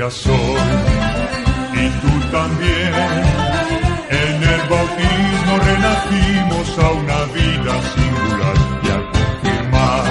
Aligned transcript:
iglesia 0.00 0.10
soy 0.10 0.34
y 1.74 1.88
tú 2.00 2.30
también. 2.30 2.94
En 4.10 4.42
el 4.42 4.62
bautismo 4.68 5.54
renacimos 5.70 6.78
a 6.78 6.90
una 6.90 7.24
vida 7.34 7.74
singular 7.94 8.56
y 8.82 8.88
al 8.90 9.04
confirmar 9.10 10.04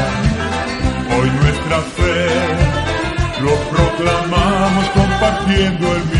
hoy 1.18 1.30
nuestra 1.42 1.80
fe 1.98 2.20
lo 3.42 3.56
proclamamos 3.72 4.86
compartiendo 4.90 5.96
el 5.96 6.04
mismo 6.06 6.19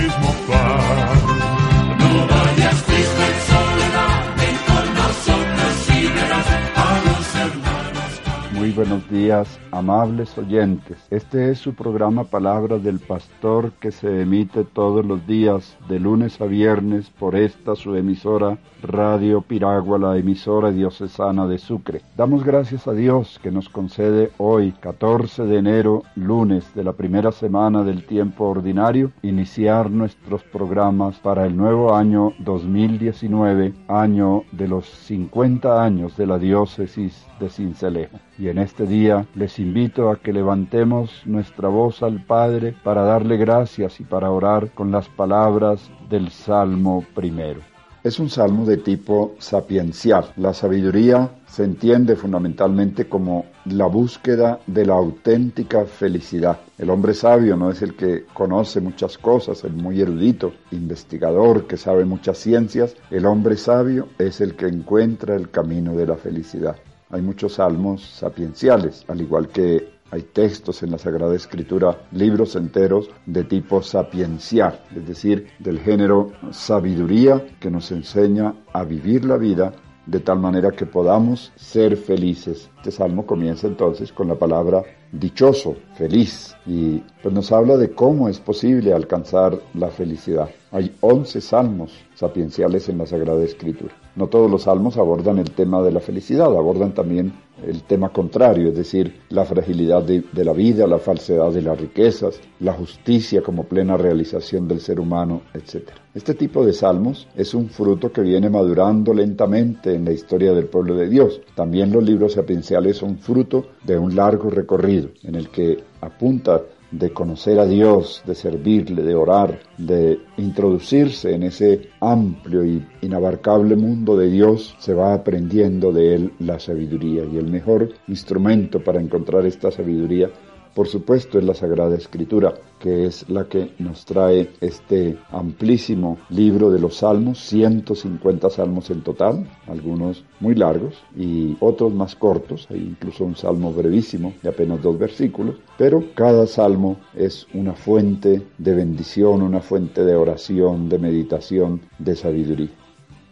buenos 8.80 9.10
días, 9.10 9.60
amables 9.72 10.38
oyentes. 10.38 10.98
Este 11.10 11.52
es 11.52 11.60
su 11.60 11.74
programa 11.74 12.24
Palabra 12.24 12.78
del 12.78 13.00
Pastor 13.00 13.74
que 13.74 13.92
se 13.92 14.22
emite 14.22 14.64
todos 14.64 15.06
los 15.06 15.28
días 15.28 15.76
de 15.90 16.00
lunes 16.00 16.40
a 16.40 16.46
viernes 16.46 17.10
por 17.10 17.36
esta 17.36 17.76
su 17.76 17.94
emisora 17.98 18.58
Radio 18.82 19.42
Piragua, 19.42 19.98
la 20.00 20.18
emisora 20.18 20.72
diocesana 20.72 21.46
de 21.48 21.58
Sucre. 21.58 22.02
Damos 22.16 22.44
gracias 22.44 22.88
a 22.88 22.94
Dios 22.94 23.40
que 23.44 23.52
nos 23.52 23.68
concede 23.68 24.32
hoy, 24.38 24.72
14 24.72 25.46
de 25.46 25.58
enero, 25.58 26.04
lunes 26.16 26.74
de 26.74 26.84
la 26.84 26.94
primera 26.94 27.32
semana 27.32 27.84
del 27.84 28.06
tiempo 28.06 28.46
ordinario, 28.46 29.12
iniciar 29.22 29.92
nuestros 29.92 30.44
programas 30.44 31.20
para 31.20 31.46
el 31.46 31.58
nuevo 31.58 31.94
año 31.96 32.34
2019, 32.40 33.74
año 33.88 34.44
de 34.52 34.68
los 34.68 34.86
50 34.86 35.84
años 35.84 36.16
de 36.16 36.28
la 36.28 36.38
diócesis 36.38 37.28
de 37.40 37.50
Cincelejo. 37.50 38.18
Y 38.38 38.48
en 38.48 38.60
este 38.60 38.86
día 38.88 39.26
les 39.36 39.60
invito 39.60 40.10
a 40.10 40.18
que 40.18 40.32
levantemos 40.32 41.24
nuestra 41.26 41.68
voz 41.68 42.02
al 42.02 42.24
Padre 42.24 42.76
para 42.84 43.04
darle 43.04 43.38
gracias 43.38 44.00
y 44.00 44.04
para 44.04 44.32
orar 44.32 44.70
con 44.72 44.92
las 44.92 45.10
palabras 45.10 45.92
del 46.10 46.30
Salmo 46.30 47.04
primero. 47.14 47.60
Es 48.02 48.18
un 48.18 48.30
salmo 48.30 48.66
de 48.66 48.78
tipo 48.78 49.36
sapiencial. 49.40 50.32
La 50.38 50.54
sabiduría 50.54 51.32
se 51.46 51.66
entiende 51.66 52.16
fundamentalmente 52.16 53.10
como 53.10 53.48
la 53.66 53.88
búsqueda 53.88 54.62
de 54.68 54.86
la 54.86 54.94
auténtica 54.94 55.84
felicidad. 55.84 56.60
El 56.78 56.92
hombre 56.92 57.14
sabio 57.14 57.58
no 57.58 57.70
es 57.70 57.82
el 57.82 57.98
que 57.98 58.24
conoce 58.34 58.80
muchas 58.80 59.18
cosas, 59.18 59.66
el 59.66 59.74
muy 59.74 60.00
erudito, 60.00 60.54
investigador 60.72 61.68
que 61.68 61.76
sabe 61.76 62.06
muchas 62.06 62.38
ciencias. 62.38 62.96
El 63.12 63.26
hombre 63.26 63.58
sabio 63.58 64.08
es 64.18 64.40
el 64.40 64.56
que 64.56 64.68
encuentra 64.68 65.36
el 65.36 65.50
camino 65.50 65.94
de 65.94 66.08
la 66.08 66.16
felicidad. 66.16 66.78
Hay 67.10 67.22
muchos 67.22 67.56
salmos 67.56 68.02
sapienciales, 68.02 69.04
al 69.10 69.20
igual 69.20 69.50
que 69.50 69.99
hay 70.12 70.24
textos 70.24 70.84
en 70.84 70.92
la 70.92 70.98
Sagrada 70.98 71.36
Escritura, 71.36 72.08
libros 72.12 72.56
enteros 72.56 73.10
de 73.26 73.44
tipo 73.44 73.82
sapiencial, 73.82 74.82
es 74.96 75.08
decir, 75.08 75.48
del 75.60 75.80
género 75.80 76.32
sabiduría 76.52 77.46
que 77.60 77.70
nos 77.70 77.92
enseña 77.92 78.56
a 78.74 78.84
vivir 78.84 79.26
la 79.26 79.38
vida 79.38 79.74
de 80.10 80.20
tal 80.20 80.40
manera 80.40 80.72
que 80.72 80.88
podamos 80.88 81.52
ser 81.56 81.96
felices. 81.96 82.70
Este 82.78 82.90
salmo 82.90 83.28
comienza 83.28 83.68
entonces 83.68 84.12
con 84.12 84.28
la 84.28 84.36
palabra 84.36 84.82
dichoso, 85.12 85.76
feliz, 85.96 86.56
y 86.66 87.04
pues 87.22 87.34
nos 87.34 87.52
habla 87.52 87.78
de 87.78 87.92
cómo 87.92 88.28
es 88.28 88.40
posible 88.40 88.94
alcanzar 88.94 89.60
la 89.76 89.90
felicidad. 89.90 90.50
Hay 90.72 90.96
11 91.02 91.42
salmos 91.42 91.92
sapienciales 92.16 92.90
en 92.90 92.98
la 92.98 93.06
Sagrada 93.06 93.44
Escritura. 93.44 93.94
No 94.16 94.28
todos 94.28 94.50
los 94.50 94.64
salmos 94.64 94.98
abordan 94.98 95.38
el 95.38 95.52
tema 95.52 95.82
de 95.82 95.92
la 95.92 96.00
felicidad, 96.00 96.48
abordan 96.48 96.94
también 96.94 97.34
el 97.66 97.84
tema 97.84 98.10
contrario, 98.10 98.70
es 98.70 98.76
decir, 98.76 99.22
la 99.30 99.46
fragilidad 99.46 100.04
de, 100.04 100.24
de, 100.32 100.46
la 100.46 100.54
vida, 100.54 100.88
la 100.88 101.00
falsedad 101.00 101.52
de 101.52 101.62
las 101.62 101.80
riquezas, 101.80 102.40
la 102.60 102.74
justicia 102.74 103.42
como 103.42 103.64
plena 103.64 103.98
realización 103.98 104.68
del 104.68 104.80
ser 104.80 105.00
humano, 105.00 105.42
etc. 105.54 105.90
Este 106.14 106.34
tipo 106.34 106.66
de 106.66 106.74
salmos 106.74 107.28
es 107.36 107.54
un 107.54 107.70
fruto 107.70 108.12
que 108.12 108.22
viene 108.22 108.50
madurando 108.50 109.14
lentamente 109.14 109.94
en 109.94 110.06
la 110.06 110.12
historia 110.12 110.54
del 110.54 110.66
pueblo 110.66 110.96
de 110.96 111.10
Dios. 111.10 111.42
También 111.56 111.92
los 111.92 112.04
libros 112.04 112.34
sapienciales 112.34 112.98
son 112.98 113.18
fruto 113.18 113.66
de 113.84 113.98
un 113.98 114.16
largo 114.16 114.50
recorrido 114.50 115.10
en 115.24 115.36
el 115.36 115.50
que 115.50 115.84
apunta 116.02 116.62
de 116.92 117.12
conocer 117.12 117.60
a 117.60 117.66
Dios, 117.66 118.24
de 118.26 118.36
servirle, 118.36 119.04
de 119.04 119.16
orar, 119.16 119.60
de 119.78 120.20
introducirse 120.38 121.34
en 121.34 121.44
ese 121.44 121.90
amplio 122.00 122.66
y 122.66 122.86
inabarcable 123.02 123.76
mundo 123.76 124.18
de 124.18 124.30
Dios, 124.30 124.76
se 124.80 124.94
va 124.94 125.14
aprendiendo 125.14 125.92
de 125.92 126.16
él 126.16 126.34
la 126.40 126.60
sabiduría. 126.60 127.24
Y 127.26 127.38
el 127.38 127.48
mejor 127.48 127.90
instrumento 128.08 128.84
para 128.84 129.02
encontrar 129.02 129.46
esta 129.46 129.72
sabiduría 129.72 130.30
por 130.74 130.88
supuesto 130.88 131.38
es 131.38 131.44
la 131.44 131.54
Sagrada 131.54 131.96
Escritura, 131.96 132.54
que 132.80 133.06
es 133.06 133.30
la 133.30 133.46
que 133.46 133.74
nos 133.80 134.06
trae 134.06 134.50
este 134.62 135.18
amplísimo 135.32 136.18
libro 136.30 136.72
de 136.72 136.80
los 136.80 136.98
Salmos, 136.98 137.40
150 137.40 138.50
salmos 138.50 138.90
en 138.90 139.02
total, 139.02 139.50
algunos 139.68 140.24
muy 140.40 140.56
largos 140.56 140.96
y 141.16 141.58
otros 141.60 141.94
más 141.94 142.16
cortos, 142.16 142.68
hay 142.70 142.80
incluso 142.80 143.26
un 143.26 143.36
salmo 143.36 143.74
brevísimo 143.74 144.34
de 144.42 144.50
apenas 144.50 144.82
dos 144.82 144.98
versículos, 144.98 145.56
pero 145.78 146.04
cada 146.16 146.48
salmo 146.48 146.98
es 147.14 147.48
una 147.54 147.74
fuente 147.74 148.42
de 148.58 148.76
bendición, 148.76 149.42
una 149.42 149.62
fuente 149.62 150.04
de 150.06 150.16
oración, 150.16 150.88
de 150.90 151.00
meditación, 151.00 151.82
de 151.98 152.16
sabiduría. 152.16 152.70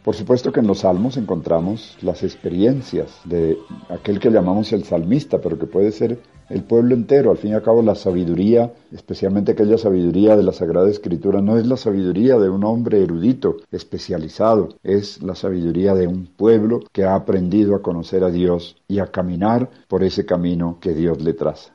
Por 0.08 0.16
supuesto 0.16 0.54
que 0.54 0.62
en 0.62 0.68
los 0.68 0.80
salmos 0.80 1.18
encontramos 1.18 1.98
las 2.02 2.24
experiencias 2.24 3.20
de 3.26 3.58
aquel 3.90 4.22
que 4.22 4.32
llamamos 4.32 4.72
el 4.72 4.86
salmista, 4.86 5.42
pero 5.42 5.60
que 5.60 5.66
puede 5.66 5.92
ser 5.92 6.20
el 6.50 6.64
pueblo 6.64 6.96
entero. 6.96 7.32
Al 7.32 7.38
fin 7.38 7.52
y 7.52 7.54
al 7.54 7.64
cabo, 7.64 7.82
la 7.82 7.96
sabiduría, 7.96 8.72
especialmente 8.92 9.52
aquella 9.52 9.78
sabiduría 9.78 10.36
de 10.36 10.44
la 10.44 10.54
Sagrada 10.54 10.90
Escritura, 10.90 11.42
no 11.42 11.58
es 11.58 11.66
la 11.68 11.78
sabiduría 11.78 12.38
de 12.38 12.50
un 12.50 12.64
hombre 12.64 13.04
erudito, 13.04 13.58
especializado, 13.72 14.70
es 14.84 15.22
la 15.22 15.36
sabiduría 15.36 15.94
de 15.94 16.08
un 16.08 16.26
pueblo 16.26 16.82
que 16.92 17.04
ha 17.04 17.16
aprendido 17.16 17.76
a 17.76 17.82
conocer 17.82 18.24
a 18.24 18.32
Dios 18.32 18.76
y 18.88 19.00
a 19.00 19.08
caminar 19.08 19.70
por 19.88 20.04
ese 20.04 20.26
camino 20.26 20.78
que 20.80 20.94
Dios 20.94 21.22
le 21.22 21.34
traza. 21.34 21.74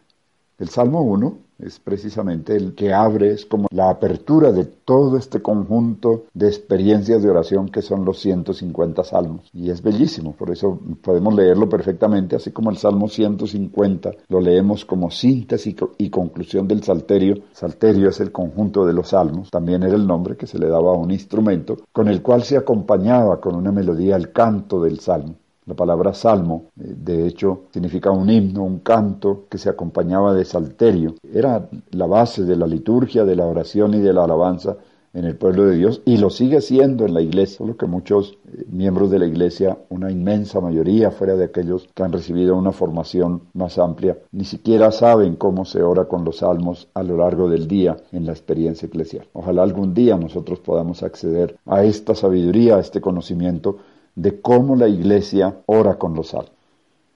El 0.58 0.68
Salmo 0.68 1.02
1 1.02 1.38
es 1.62 1.78
precisamente 1.78 2.56
el 2.56 2.74
que 2.74 2.92
abre, 2.92 3.32
es 3.32 3.46
como 3.46 3.68
la 3.70 3.90
apertura 3.90 4.52
de 4.52 4.64
todo 4.64 5.16
este 5.16 5.40
conjunto 5.40 6.24
de 6.34 6.48
experiencias 6.48 7.22
de 7.22 7.30
oración 7.30 7.68
que 7.68 7.82
son 7.82 8.04
los 8.04 8.18
150 8.20 9.04
salmos. 9.04 9.48
Y 9.52 9.70
es 9.70 9.82
bellísimo, 9.82 10.32
por 10.32 10.50
eso 10.50 10.78
podemos 11.02 11.34
leerlo 11.34 11.68
perfectamente, 11.68 12.36
así 12.36 12.50
como 12.50 12.70
el 12.70 12.76
Salmo 12.76 13.08
150 13.08 14.10
lo 14.28 14.40
leemos 14.40 14.84
como 14.84 15.10
síntesis 15.10 15.76
y 15.98 16.10
conclusión 16.10 16.66
del 16.66 16.82
Salterio. 16.82 17.42
Salterio 17.52 18.08
es 18.08 18.20
el 18.20 18.32
conjunto 18.32 18.84
de 18.84 18.92
los 18.92 19.08
salmos, 19.08 19.50
también 19.50 19.82
era 19.82 19.94
el 19.94 20.06
nombre 20.06 20.36
que 20.36 20.46
se 20.46 20.58
le 20.58 20.68
daba 20.68 20.92
a 20.92 20.98
un 20.98 21.10
instrumento 21.10 21.76
con 21.92 22.08
el 22.08 22.22
cual 22.22 22.42
se 22.42 22.56
acompañaba 22.56 23.40
con 23.40 23.54
una 23.54 23.72
melodía 23.72 24.16
el 24.16 24.32
canto 24.32 24.82
del 24.82 25.00
salmo. 25.00 25.36
La 25.66 25.74
palabra 25.74 26.12
salmo, 26.12 26.70
de 26.74 27.26
hecho, 27.26 27.64
significa 27.72 28.10
un 28.10 28.28
himno, 28.28 28.64
un 28.64 28.80
canto 28.80 29.46
que 29.48 29.58
se 29.58 29.68
acompañaba 29.68 30.34
de 30.34 30.44
salterio. 30.44 31.14
Era 31.32 31.68
la 31.92 32.06
base 32.06 32.44
de 32.44 32.56
la 32.56 32.66
liturgia, 32.66 33.24
de 33.24 33.36
la 33.36 33.46
oración 33.46 33.94
y 33.94 33.98
de 33.98 34.12
la 34.12 34.24
alabanza 34.24 34.76
en 35.14 35.24
el 35.24 35.36
pueblo 35.36 35.66
de 35.66 35.76
Dios 35.76 36.00
y 36.04 36.16
lo 36.16 36.30
sigue 36.30 36.60
siendo 36.60 37.04
en 37.04 37.14
la 37.14 37.20
iglesia, 37.20 37.58
solo 37.58 37.76
que 37.76 37.86
muchos 37.86 38.38
miembros 38.68 39.10
de 39.10 39.18
la 39.18 39.26
iglesia, 39.26 39.78
una 39.90 40.10
inmensa 40.10 40.60
mayoría 40.60 41.10
fuera 41.10 41.36
de 41.36 41.44
aquellos 41.44 41.88
que 41.94 42.02
han 42.02 42.12
recibido 42.12 42.56
una 42.56 42.72
formación 42.72 43.42
más 43.52 43.78
amplia, 43.78 44.18
ni 44.32 44.44
siquiera 44.44 44.90
saben 44.90 45.36
cómo 45.36 45.64
se 45.64 45.82
ora 45.82 46.06
con 46.06 46.24
los 46.24 46.38
salmos 46.38 46.88
a 46.94 47.02
lo 47.02 47.18
largo 47.18 47.48
del 47.48 47.68
día 47.68 47.96
en 48.12 48.26
la 48.26 48.32
experiencia 48.32 48.86
eclesial. 48.86 49.26
Ojalá 49.32 49.62
algún 49.62 49.94
día 49.94 50.16
nosotros 50.16 50.60
podamos 50.60 51.02
acceder 51.02 51.56
a 51.66 51.84
esta 51.84 52.14
sabiduría, 52.14 52.76
a 52.76 52.80
este 52.80 53.00
conocimiento 53.00 53.76
de 54.14 54.40
cómo 54.40 54.76
la 54.76 54.88
iglesia 54.88 55.62
ora 55.66 55.98
con 55.98 56.14
los 56.14 56.28
salmos. 56.28 56.52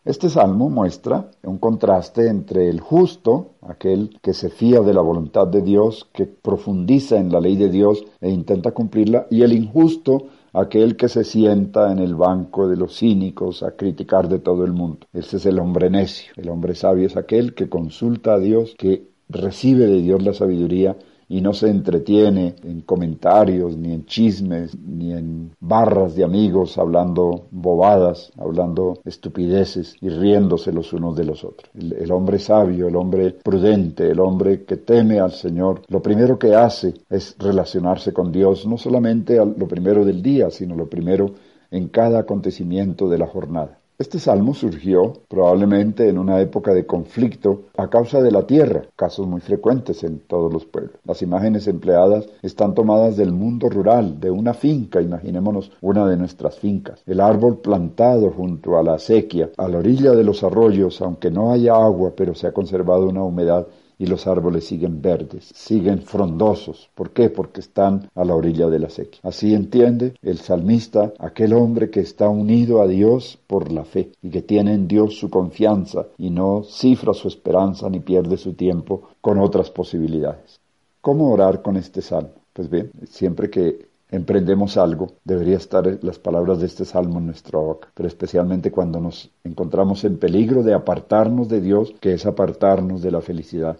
Este 0.06 0.30
salmo 0.30 0.70
muestra 0.70 1.32
un 1.43 1.58
contraste 1.58 2.28
entre 2.28 2.69
el 2.69 2.78
justo, 2.78 3.54
aquel 3.62 4.16
que 4.22 4.34
se 4.34 4.50
fía 4.50 4.81
de 4.81 4.94
la 4.94 5.00
voluntad 5.00 5.48
de 5.48 5.62
Dios, 5.62 6.08
que 6.12 6.26
profundiza 6.26 7.19
en 7.19 7.32
la 7.32 7.40
ley 7.40 7.56
de 7.56 7.69
Dios 7.69 8.04
e 8.20 8.31
intenta 8.31 8.70
cumplirla, 8.70 9.26
y 9.31 9.43
el 9.43 9.52
injusto, 9.52 10.28
aquel 10.52 10.96
que 10.96 11.08
se 11.08 11.25
sienta 11.25 11.90
en 11.90 11.98
el 11.98 12.14
banco 12.14 12.69
de 12.69 12.76
los 12.76 12.96
cínicos 12.96 13.64
a 13.64 13.72
criticar 13.72 14.28
de 14.28 14.38
todo 14.38 14.64
el 14.64 14.72
mundo. 14.72 15.08
Ese 15.12 15.38
es 15.38 15.46
el 15.46 15.58
hombre 15.58 15.90
necio. 15.90 16.32
El 16.37 16.50
hombre 16.50 16.76
sabio 16.76 17.08
es 17.08 17.16
aquel 17.16 17.54
que 17.54 17.69
consulta 17.69 18.34
a 18.34 18.38
Dios, 18.38 18.76
que 18.78 19.08
recibe 19.28 19.87
de 19.87 20.02
Dios 20.02 20.22
la 20.22 20.34
sabiduría 20.34 20.96
y 21.28 21.40
no 21.40 21.52
se 21.52 21.69
entretiene 21.69 22.55
en 22.62 22.82
comentarios, 22.82 23.76
ni 23.76 23.93
en 23.93 24.06
chismes, 24.06 24.76
ni 24.78 25.12
en 25.12 25.50
barras 25.61 26.14
de 26.14 26.25
amigos 26.25 26.78
hablando 26.78 27.46
bobadas, 27.50 28.32
hablando 28.37 28.99
estupideces 29.05 29.96
y 30.00 30.08
riéndose 30.08 30.73
los 30.73 30.93
unos 30.93 31.17
de 31.17 31.25
los 31.25 31.44
otros. 31.44 31.70
El, 31.75 32.11
hombre 32.12 32.38
sabio, 32.38 32.88
el 32.88 32.96
hombre 32.96 33.32
prudente, 33.43 34.11
el 34.11 34.20
hombre 34.20 34.64
que 34.64 34.76
teme 34.76 35.19
al 35.19 35.32
Señor, 35.32 35.82
lo 35.88 36.00
primero 36.00 36.38
que 36.38 36.55
hace 36.55 36.94
es 37.11 37.34
relacionarse 37.38 38.12
con 38.12 38.31
Dios, 38.31 38.67
no 38.67 38.78
solamente 38.78 39.37
lo 39.37 39.67
primero 39.67 40.05
del 40.05 40.23
día, 40.23 40.50
sino 40.50 40.76
lo 40.76 40.88
primero 40.88 41.32
en 41.70 41.88
cada 41.88 42.20
acontecimiento 42.20 43.08
de 43.08 43.19
la 43.19 43.26
jornada. 43.26 43.78
Este 43.98 44.19
salmo 44.19 44.52
surgió 44.52 45.14
probablemente 45.26 46.06
en 46.10 46.19
una 46.19 46.38
época 46.43 46.75
de 46.75 46.84
conflicto 46.84 47.62
a 47.78 47.88
causa 47.88 48.20
de 48.20 48.31
la 48.31 48.46
tierra, 48.46 48.82
casos 48.94 49.26
muy 49.26 49.40
frecuentes 49.40 50.04
en 50.04 50.19
todos 50.19 50.52
los 50.52 50.66
pueblos. 50.66 51.00
Las 51.04 51.22
imágenes 51.22 51.66
empleadas 51.66 52.28
están 52.43 52.75
tomadas 52.75 53.16
del 53.16 53.32
mundo 53.32 53.70
rural, 53.70 54.20
de 54.20 54.31
una 54.31 54.52
finca, 54.52 55.00
imaginémonos 55.00 55.72
una 55.81 56.06
de 56.06 56.19
nuestras 56.19 56.58
fincas. 56.58 57.02
El 57.06 57.22
árbol 57.22 57.56
plantado 57.60 58.31
junto 58.32 58.76
a 58.76 58.82
la 58.82 58.96
acequia, 58.96 59.48
a 59.56 59.66
la 59.66 59.78
orilla 59.78 60.12
de 60.12 60.25
los 60.25 60.44
arroyos, 60.44 61.00
aunque 61.00 61.31
no 61.31 61.50
haya 61.50 61.75
agua, 61.75 62.12
pero 62.14 62.34
se 62.34 62.49
ha 62.49 62.52
conservado 62.52 63.08
una 63.08 63.25
humedad 63.25 63.66
y 63.98 64.06
los 64.06 64.26
árboles 64.26 64.66
siguen 64.66 65.00
verdes, 65.00 65.50
siguen 65.54 66.02
frondosos. 66.02 66.90
¿Por 66.94 67.10
qué? 67.10 67.31
Porque 67.31 67.60
están 67.60 68.10
a 68.14 68.25
la 68.25 68.34
orilla 68.34 68.69
de 68.69 68.78
la 68.78 68.90
sequía. 68.90 69.20
Así 69.22 69.54
entiende 69.54 70.14
el 70.22 70.38
salmista 70.38 71.12
aquel 71.19 71.52
hombre 71.52 71.90
que 71.90 72.00
está 72.00 72.28
unido 72.28 72.82
a 72.82 72.87
Dios 72.87 73.38
por 73.46 73.72
la 73.72 73.84
fe 73.84 74.12
y 74.22 74.31
que 74.31 74.43
tiene 74.43 74.75
en 74.75 74.88
Dios 74.88 75.19
su 75.19 75.31
confianza 75.31 76.06
y 76.19 76.31
no 76.31 76.62
cifra 76.62 77.14
su 77.14 77.28
esperanza 77.28 77.88
ni 77.88 78.00
pierde 78.00 78.37
su 78.37 78.54
tiempo 78.54 79.08
con 79.20 79.38
otras 79.38 79.70
posibilidades. 79.70 80.60
¿Cómo 81.00 81.32
orar 81.32 81.62
con 81.62 81.76
este 81.76 82.02
salmo? 82.02 82.34
Pues 82.52 82.69
bien, 82.69 82.90
siempre 83.08 83.50
que 83.50 83.88
emprendemos 84.10 84.76
algo, 84.76 85.12
debería 85.25 85.56
estar 85.56 85.99
las 86.02 86.19
palabras 86.19 86.60
de 86.60 86.66
este 86.66 86.84
salmo 86.84 87.19
en 87.19 87.26
nuestra 87.26 87.58
boca, 87.58 87.88
pero 87.94 88.08
especialmente 88.08 88.70
cuando 88.70 89.00
nos 89.00 89.31
encontramos 89.44 90.04
en 90.04 90.19
peligro 90.19 90.62
de 90.62 90.75
apartarnos 90.75 91.49
de 91.49 91.60
Dios, 91.60 91.94
que 92.00 92.12
es 92.14 92.26
apartarnos 92.26 93.02
de 93.02 93.10
la 93.10 93.20
felicidad. 93.20 93.78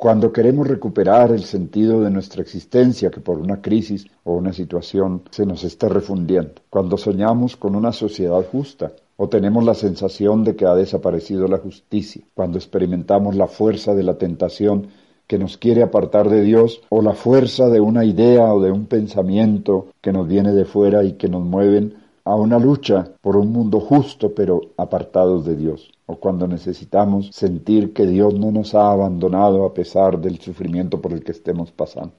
Cuando 0.00 0.32
queremos 0.32 0.66
recuperar 0.66 1.30
el 1.30 1.44
sentido 1.44 2.00
de 2.00 2.10
nuestra 2.10 2.40
existencia, 2.40 3.10
que 3.10 3.20
por 3.20 3.38
una 3.38 3.60
crisis 3.60 4.06
o 4.24 4.32
una 4.32 4.54
situación 4.54 5.24
se 5.30 5.44
nos 5.44 5.62
está 5.62 5.90
refundiendo. 5.90 6.54
Cuando 6.70 6.96
soñamos 6.96 7.54
con 7.54 7.74
una 7.76 7.92
sociedad 7.92 8.42
justa, 8.50 8.92
o 9.18 9.28
tenemos 9.28 9.62
la 9.62 9.74
sensación 9.74 10.42
de 10.42 10.56
que 10.56 10.64
ha 10.64 10.74
desaparecido 10.74 11.48
la 11.48 11.58
justicia. 11.58 12.22
Cuando 12.32 12.56
experimentamos 12.56 13.34
la 13.34 13.46
fuerza 13.46 13.94
de 13.94 14.02
la 14.02 14.14
tentación 14.14 14.86
que 15.26 15.36
nos 15.36 15.58
quiere 15.58 15.82
apartar 15.82 16.30
de 16.30 16.40
Dios 16.40 16.80
o 16.88 17.02
la 17.02 17.12
fuerza 17.12 17.68
de 17.68 17.80
una 17.80 18.06
idea 18.06 18.54
o 18.54 18.60
de 18.62 18.72
un 18.72 18.86
pensamiento 18.86 19.88
que 20.00 20.14
nos 20.14 20.26
viene 20.26 20.54
de 20.54 20.64
fuera 20.64 21.04
y 21.04 21.12
que 21.12 21.28
nos 21.28 21.42
mueven 21.42 21.96
a 22.24 22.36
una 22.36 22.58
lucha 22.58 23.06
por 23.20 23.36
un 23.36 23.52
mundo 23.52 23.80
justo 23.80 24.32
pero 24.34 24.62
apartados 24.78 25.44
de 25.44 25.56
Dios 25.56 25.90
o 26.10 26.16
cuando 26.16 26.48
necesitamos 26.48 27.30
sentir 27.32 27.92
que 27.92 28.04
Dios 28.04 28.34
no 28.34 28.50
nos 28.50 28.74
ha 28.74 28.90
abandonado 28.90 29.64
a 29.64 29.72
pesar 29.72 30.20
del 30.20 30.40
sufrimiento 30.40 31.00
por 31.00 31.12
el 31.12 31.22
que 31.22 31.30
estemos 31.30 31.70
pasando. 31.70 32.14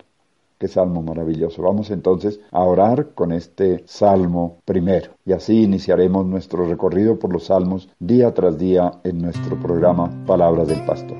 Qué 0.57 0.69
salmo 0.69 1.01
maravilloso. 1.01 1.61
Vamos 1.61 1.91
entonces 1.91 2.39
a 2.51 2.63
orar 2.63 3.09
con 3.15 3.33
este 3.33 3.83
salmo 3.85 4.59
primero 4.63 5.11
y 5.25 5.33
así 5.33 5.63
iniciaremos 5.63 6.25
nuestro 6.25 6.65
recorrido 6.65 7.19
por 7.19 7.33
los 7.33 7.45
salmos 7.45 7.89
día 7.99 8.33
tras 8.33 8.57
día 8.57 8.91
en 9.03 9.21
nuestro 9.21 9.59
programa 9.59 10.09
Palabra 10.25 10.63
del 10.63 10.85
Pastor. 10.85 11.17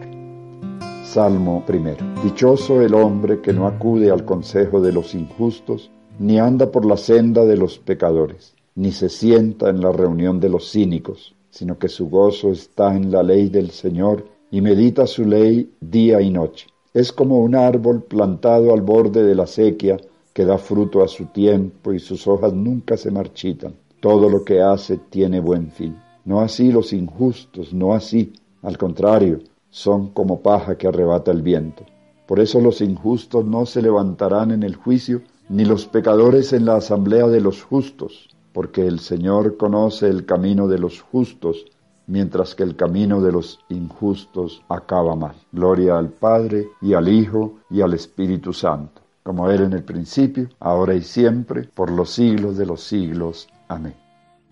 Salmo 1.03 1.63
primero. 1.65 2.05
Dichoso 2.23 2.81
el 2.81 2.93
hombre 2.93 3.41
que 3.41 3.51
no 3.51 3.67
acude 3.67 4.11
al 4.11 4.23
consejo 4.23 4.79
de 4.79 4.93
los 4.93 5.13
injustos, 5.13 5.91
ni 6.19 6.39
anda 6.39 6.71
por 6.71 6.85
la 6.85 6.95
senda 6.95 7.43
de 7.43 7.57
los 7.57 7.79
pecadores, 7.79 8.55
ni 8.75 8.93
se 8.93 9.09
sienta 9.09 9.69
en 9.69 9.81
la 9.81 9.91
reunión 9.91 10.39
de 10.39 10.47
los 10.47 10.71
cínicos, 10.71 11.35
sino 11.51 11.77
que 11.77 11.89
su 11.89 12.09
gozo 12.09 12.51
está 12.51 12.95
en 12.95 13.11
la 13.11 13.21
ley 13.21 13.49
del 13.49 13.69
Señor 13.69 14.25
y 14.49 14.61
medita 14.61 15.05
su 15.05 15.25
ley 15.25 15.71
día 15.79 16.21
y 16.21 16.31
noche. 16.31 16.67
Es 16.93 17.11
como 17.11 17.39
un 17.39 17.55
árbol 17.55 18.03
plantado 18.03 18.73
al 18.73 18.81
borde 18.81 19.23
de 19.23 19.35
la 19.35 19.45
sequía 19.45 19.97
que 20.33 20.45
da 20.45 20.57
fruto 20.57 21.03
a 21.03 21.07
su 21.07 21.25
tiempo 21.27 21.93
y 21.93 21.99
sus 21.99 22.25
hojas 22.27 22.53
nunca 22.53 22.97
se 22.97 23.11
marchitan. 23.11 23.75
Todo 23.99 24.29
lo 24.29 24.43
que 24.43 24.61
hace 24.61 24.97
tiene 24.97 25.39
buen 25.39 25.71
fin. 25.71 25.95
No 26.25 26.41
así 26.41 26.71
los 26.71 26.93
injustos, 26.93 27.73
no 27.73 27.93
así. 27.93 28.33
Al 28.61 28.77
contrario, 28.77 29.39
son 29.69 30.09
como 30.09 30.41
paja 30.41 30.77
que 30.77 30.87
arrebata 30.87 31.31
el 31.31 31.41
viento. 31.41 31.85
Por 32.27 32.39
eso 32.39 32.61
los 32.61 32.81
injustos 32.81 33.45
no 33.45 33.65
se 33.65 33.81
levantarán 33.81 34.51
en 34.51 34.63
el 34.63 34.75
juicio, 34.75 35.21
ni 35.49 35.65
los 35.65 35.85
pecadores 35.85 36.53
en 36.53 36.65
la 36.65 36.75
asamblea 36.75 37.27
de 37.27 37.41
los 37.41 37.61
justos, 37.63 38.29
porque 38.53 38.85
el 38.85 38.99
Señor 38.99 39.57
conoce 39.57 40.07
el 40.07 40.25
camino 40.25 40.67
de 40.67 40.79
los 40.79 41.01
justos, 41.01 41.65
mientras 42.07 42.55
que 42.55 42.63
el 42.63 42.75
camino 42.75 43.21
de 43.21 43.31
los 43.31 43.59
injustos 43.69 44.61
acaba 44.67 45.15
mal. 45.15 45.35
Gloria 45.51 45.97
al 45.97 46.09
Padre 46.09 46.67
y 46.81 46.93
al 46.93 47.07
Hijo 47.07 47.59
y 47.69 47.81
al 47.81 47.93
Espíritu 47.93 48.53
Santo, 48.53 49.01
como 49.23 49.49
era 49.49 49.65
en 49.65 49.73
el 49.73 49.83
principio, 49.83 50.49
ahora 50.59 50.93
y 50.93 51.01
siempre, 51.01 51.63
por 51.73 51.91
los 51.91 52.11
siglos 52.11 52.57
de 52.57 52.65
los 52.65 52.83
siglos. 52.83 53.47
Amén. 53.67 53.95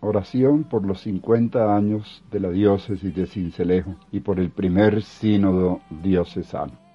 Oración 0.01 0.63
por 0.63 0.85
los 0.85 1.01
50 1.01 1.75
años 1.75 2.23
de 2.31 2.39
la 2.39 2.49
diócesis 2.49 3.13
de 3.13 3.27
Cincelejo 3.27 3.95
y 4.11 4.21
por 4.21 4.39
el 4.39 4.49
primer 4.49 5.01
sínodo 5.03 5.81
diocesano. 5.89 6.88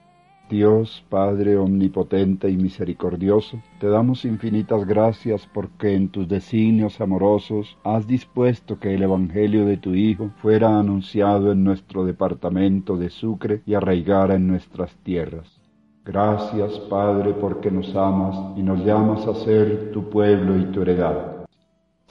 Dios 0.50 1.02
Padre 1.08 1.56
omnipotente 1.56 2.50
y 2.50 2.56
misericordioso, 2.56 3.62
te 3.80 3.88
damos 3.88 4.26
infinitas 4.26 4.86
gracias 4.86 5.48
porque 5.52 5.94
en 5.94 6.10
tus 6.10 6.28
designios 6.28 7.00
amorosos 7.00 7.78
has 7.82 8.06
dispuesto 8.06 8.78
que 8.78 8.94
el 8.94 9.02
Evangelio 9.02 9.64
de 9.64 9.78
tu 9.78 9.94
Hijo 9.94 10.30
fuera 10.42 10.78
anunciado 10.78 11.50
en 11.52 11.64
nuestro 11.64 12.04
departamento 12.04 12.98
de 12.98 13.08
Sucre 13.08 13.62
y 13.64 13.72
arraigara 13.72 14.34
en 14.34 14.46
nuestras 14.46 14.94
tierras. 14.96 15.60
Gracias 16.04 16.78
Padre 16.90 17.32
porque 17.32 17.70
nos 17.70 17.96
amas 17.96 18.58
y 18.58 18.62
nos 18.62 18.84
llamas 18.84 19.26
a 19.26 19.34
ser 19.34 19.92
tu 19.92 20.10
pueblo 20.10 20.58
y 20.58 20.66
tu 20.66 20.82
heredad. 20.82 21.33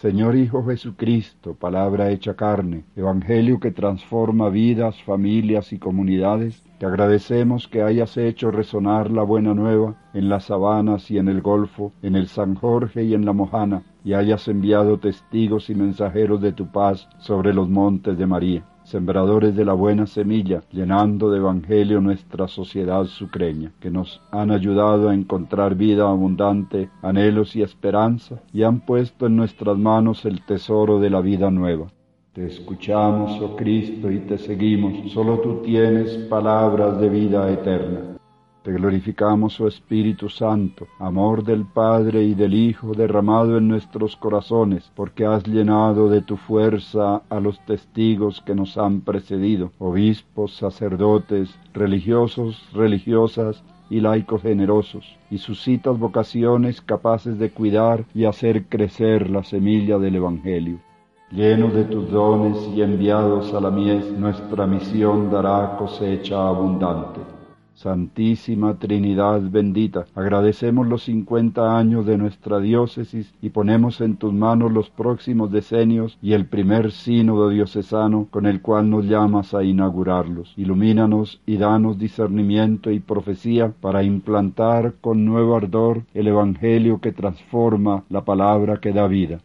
Señor 0.04 0.36
Hijo 0.36 0.66
Jesucristo, 0.66 1.54
palabra 1.54 2.12
hecha 2.12 2.34
carne, 2.34 2.84
Evangelio 2.94 3.62
que 3.62 3.72
transforma 3.72 4.50
vidas, 4.50 5.02
familias 5.02 5.72
y 5.72 5.80
comunidades, 5.80 6.62
te 6.78 6.86
agradecemos 6.86 7.70
que 7.70 7.84
hayas 7.84 8.18
hecho 8.18 8.52
resonar 8.52 9.10
la 9.10 9.24
buena 9.24 9.54
nueva 9.54 9.96
en 10.14 10.28
las 10.28 10.44
sabanas 10.48 11.10
y 11.10 11.20
en 11.20 11.30
el 11.30 11.42
Golfo, 11.42 11.94
en 12.02 12.18
el 12.18 12.28
San 12.28 12.56
Jorge 12.56 13.06
y 13.06 13.14
en 13.14 13.24
la 13.24 13.32
Mojana, 13.32 13.84
y 14.04 14.12
hayas 14.12 14.50
enviado 14.50 15.00
testigos 15.00 15.70
y 15.70 15.76
mensajeros 15.76 16.42
de 16.42 16.52
tu 16.52 16.70
paz 16.70 17.08
sobre 17.20 17.54
los 17.54 17.70
montes 17.70 18.18
de 18.18 18.28
María 18.28 18.66
sembradores 18.84 19.56
de 19.56 19.66
la 19.66 19.74
buena 19.74 20.06
semilla, 20.06 20.62
llenando 20.72 21.32
de 21.32 21.38
evangelio 21.38 22.02
nuestra 22.02 22.48
sociedad 22.48 23.06
sucreña, 23.06 23.72
que 23.80 23.90
nos 23.90 24.22
han 24.32 24.52
ayudado 24.52 25.10
a 25.10 25.14
encontrar 25.14 25.76
vida 25.76 26.10
abundante, 26.10 26.90
anhelos 27.02 27.56
y 27.56 27.62
esperanza, 27.62 28.42
y 28.54 28.64
han 28.64 28.82
puesto 28.82 29.28
en 29.28 29.36
nuestras 29.36 29.78
manos 29.78 30.26
el 30.26 30.46
tesoro 30.46 31.00
de 31.00 31.10
la 31.10 31.22
vida 31.22 31.50
nueva. 31.52 31.88
Te 32.34 32.48
escuchamos, 32.48 33.40
oh 33.42 33.56
Cristo, 33.56 34.10
y 34.10 34.20
te 34.20 34.40
seguimos. 34.40 35.12
Solo 35.12 35.40
tú 35.40 35.62
tienes 35.62 36.16
palabras 36.30 37.00
de 37.00 37.10
vida 37.10 37.52
eterna. 37.52 38.13
Te 38.64 38.72
glorificamos, 38.72 39.60
oh 39.60 39.68
Espíritu 39.68 40.30
Santo, 40.30 40.88
amor 40.98 41.44
del 41.44 41.66
Padre 41.66 42.24
y 42.24 42.34
del 42.34 42.54
Hijo 42.54 42.94
derramado 42.94 43.58
en 43.58 43.68
nuestros 43.68 44.16
corazones, 44.16 44.90
porque 44.96 45.26
has 45.26 45.46
llenado 45.46 46.08
de 46.08 46.22
tu 46.22 46.38
fuerza 46.38 47.24
a 47.30 47.42
los 47.42 47.60
testigos 47.66 48.42
que 48.46 48.56
nos 48.56 48.78
han 48.78 49.02
precedido, 49.02 49.74
obispos, 49.80 50.56
sacerdotes, 50.56 51.54
religiosos, 51.74 52.66
religiosas, 52.74 53.62
y 53.90 54.00
laicos 54.00 54.42
generosos, 54.42 55.06
y 55.30 55.40
suscitas 55.40 56.00
vocaciones 56.00 56.82
capaces 56.82 57.38
de 57.38 57.52
cuidar 57.52 58.06
y 58.16 58.24
hacer 58.24 58.68
crecer 58.68 59.30
la 59.30 59.44
semilla 59.44 60.00
del 60.00 60.16
Evangelio. 60.16 60.80
Llenos 61.32 61.74
de 61.74 61.84
tus 61.84 62.10
dones 62.10 62.58
y 62.74 62.82
enviados 62.82 63.54
a 63.54 63.60
la 63.60 63.70
mies, 63.70 64.10
nuestra 64.18 64.66
misión 64.66 65.30
dará 65.30 65.76
cosecha 65.78 66.48
abundante. 66.48 67.20
Santísima 67.84 68.76
Trinidad 68.80 69.42
bendita, 69.42 70.06
agradecemos 70.16 70.88
los 70.88 71.04
50 71.04 71.78
años 71.78 72.06
de 72.06 72.18
nuestra 72.18 72.62
diócesis 72.62 73.34
y 73.42 73.50
ponemos 73.50 74.00
en 74.00 74.16
tus 74.16 74.32
manos 74.32 74.72
los 74.72 74.90
próximos 74.90 75.52
decenios 75.52 76.18
y 76.22 76.32
el 76.32 76.46
primer 76.46 76.94
sínodo 76.94 77.50
diocesano 77.50 78.28
con 78.32 78.46
el 78.46 78.62
cual 78.62 78.90
nos 78.90 79.04
llamas 79.04 79.54
a 79.54 79.66
inaugurarlos. 79.66 80.54
Ilumínanos 80.56 81.42
y 81.46 81.58
danos 81.58 82.00
discernimiento 82.00 82.90
y 82.90 83.02
profecía 83.02 83.74
para 83.82 84.02
implantar 84.02 84.94
con 85.02 85.26
nuevo 85.26 85.58
ardor 85.58 86.04
el 86.14 86.30
Evangelio 86.30 87.02
que 87.02 87.12
transforma 87.12 88.06
la 88.10 88.24
palabra 88.24 88.78
que 88.78 88.94
da 88.94 89.08
vida. 89.08 89.42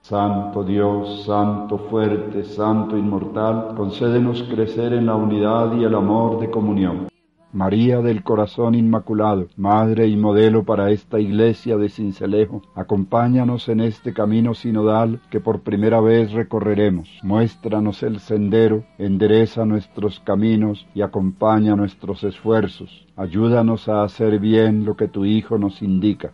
Santo 0.00 0.64
Dios, 0.64 1.24
Santo 1.24 1.78
fuerte, 1.78 2.42
Santo 2.42 2.98
inmortal, 2.98 3.76
concédenos 3.76 4.42
crecer 4.42 4.92
en 4.92 5.06
la 5.06 5.14
unidad 5.14 5.72
y 5.76 5.84
el 5.84 5.94
amor 5.94 6.40
de 6.40 6.50
comunión 6.50 7.06
María 7.52 8.00
del 8.00 8.22
Corazón 8.22 8.74
Inmaculado, 8.74 9.48
Madre 9.56 10.08
y 10.08 10.16
modelo 10.16 10.64
para 10.64 10.90
esta 10.90 11.20
iglesia 11.20 11.76
de 11.76 11.88
Cincelejo, 11.88 12.62
acompáñanos 12.74 13.68
en 13.68 13.80
este 13.80 14.12
camino 14.12 14.54
sinodal 14.54 15.20
que 15.30 15.40
por 15.40 15.60
primera 15.60 16.00
vez 16.00 16.32
recorreremos. 16.32 17.08
Muéstranos 17.22 18.02
el 18.02 18.20
sendero, 18.20 18.84
endereza 18.98 19.64
nuestros 19.64 20.20
caminos 20.20 20.86
y 20.94 21.02
acompaña 21.02 21.76
nuestros 21.76 22.24
esfuerzos. 22.24 23.06
Ayúdanos 23.16 23.88
a 23.88 24.02
hacer 24.02 24.38
bien 24.38 24.84
lo 24.84 24.96
que 24.96 25.08
tu 25.08 25.24
Hijo 25.24 25.58
nos 25.58 25.82
indica. 25.82 26.32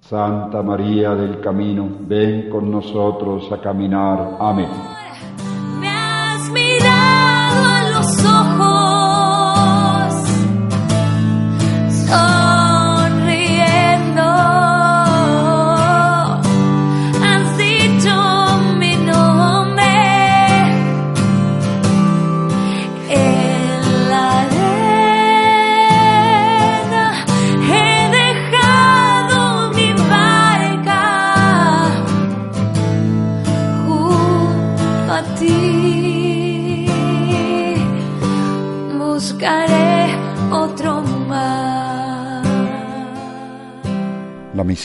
Santa 0.00 0.62
María 0.62 1.14
del 1.14 1.40
Camino, 1.40 1.88
ven 2.00 2.48
con 2.48 2.70
nosotros 2.70 3.50
a 3.50 3.60
caminar. 3.60 4.36
Amén. 4.38 4.95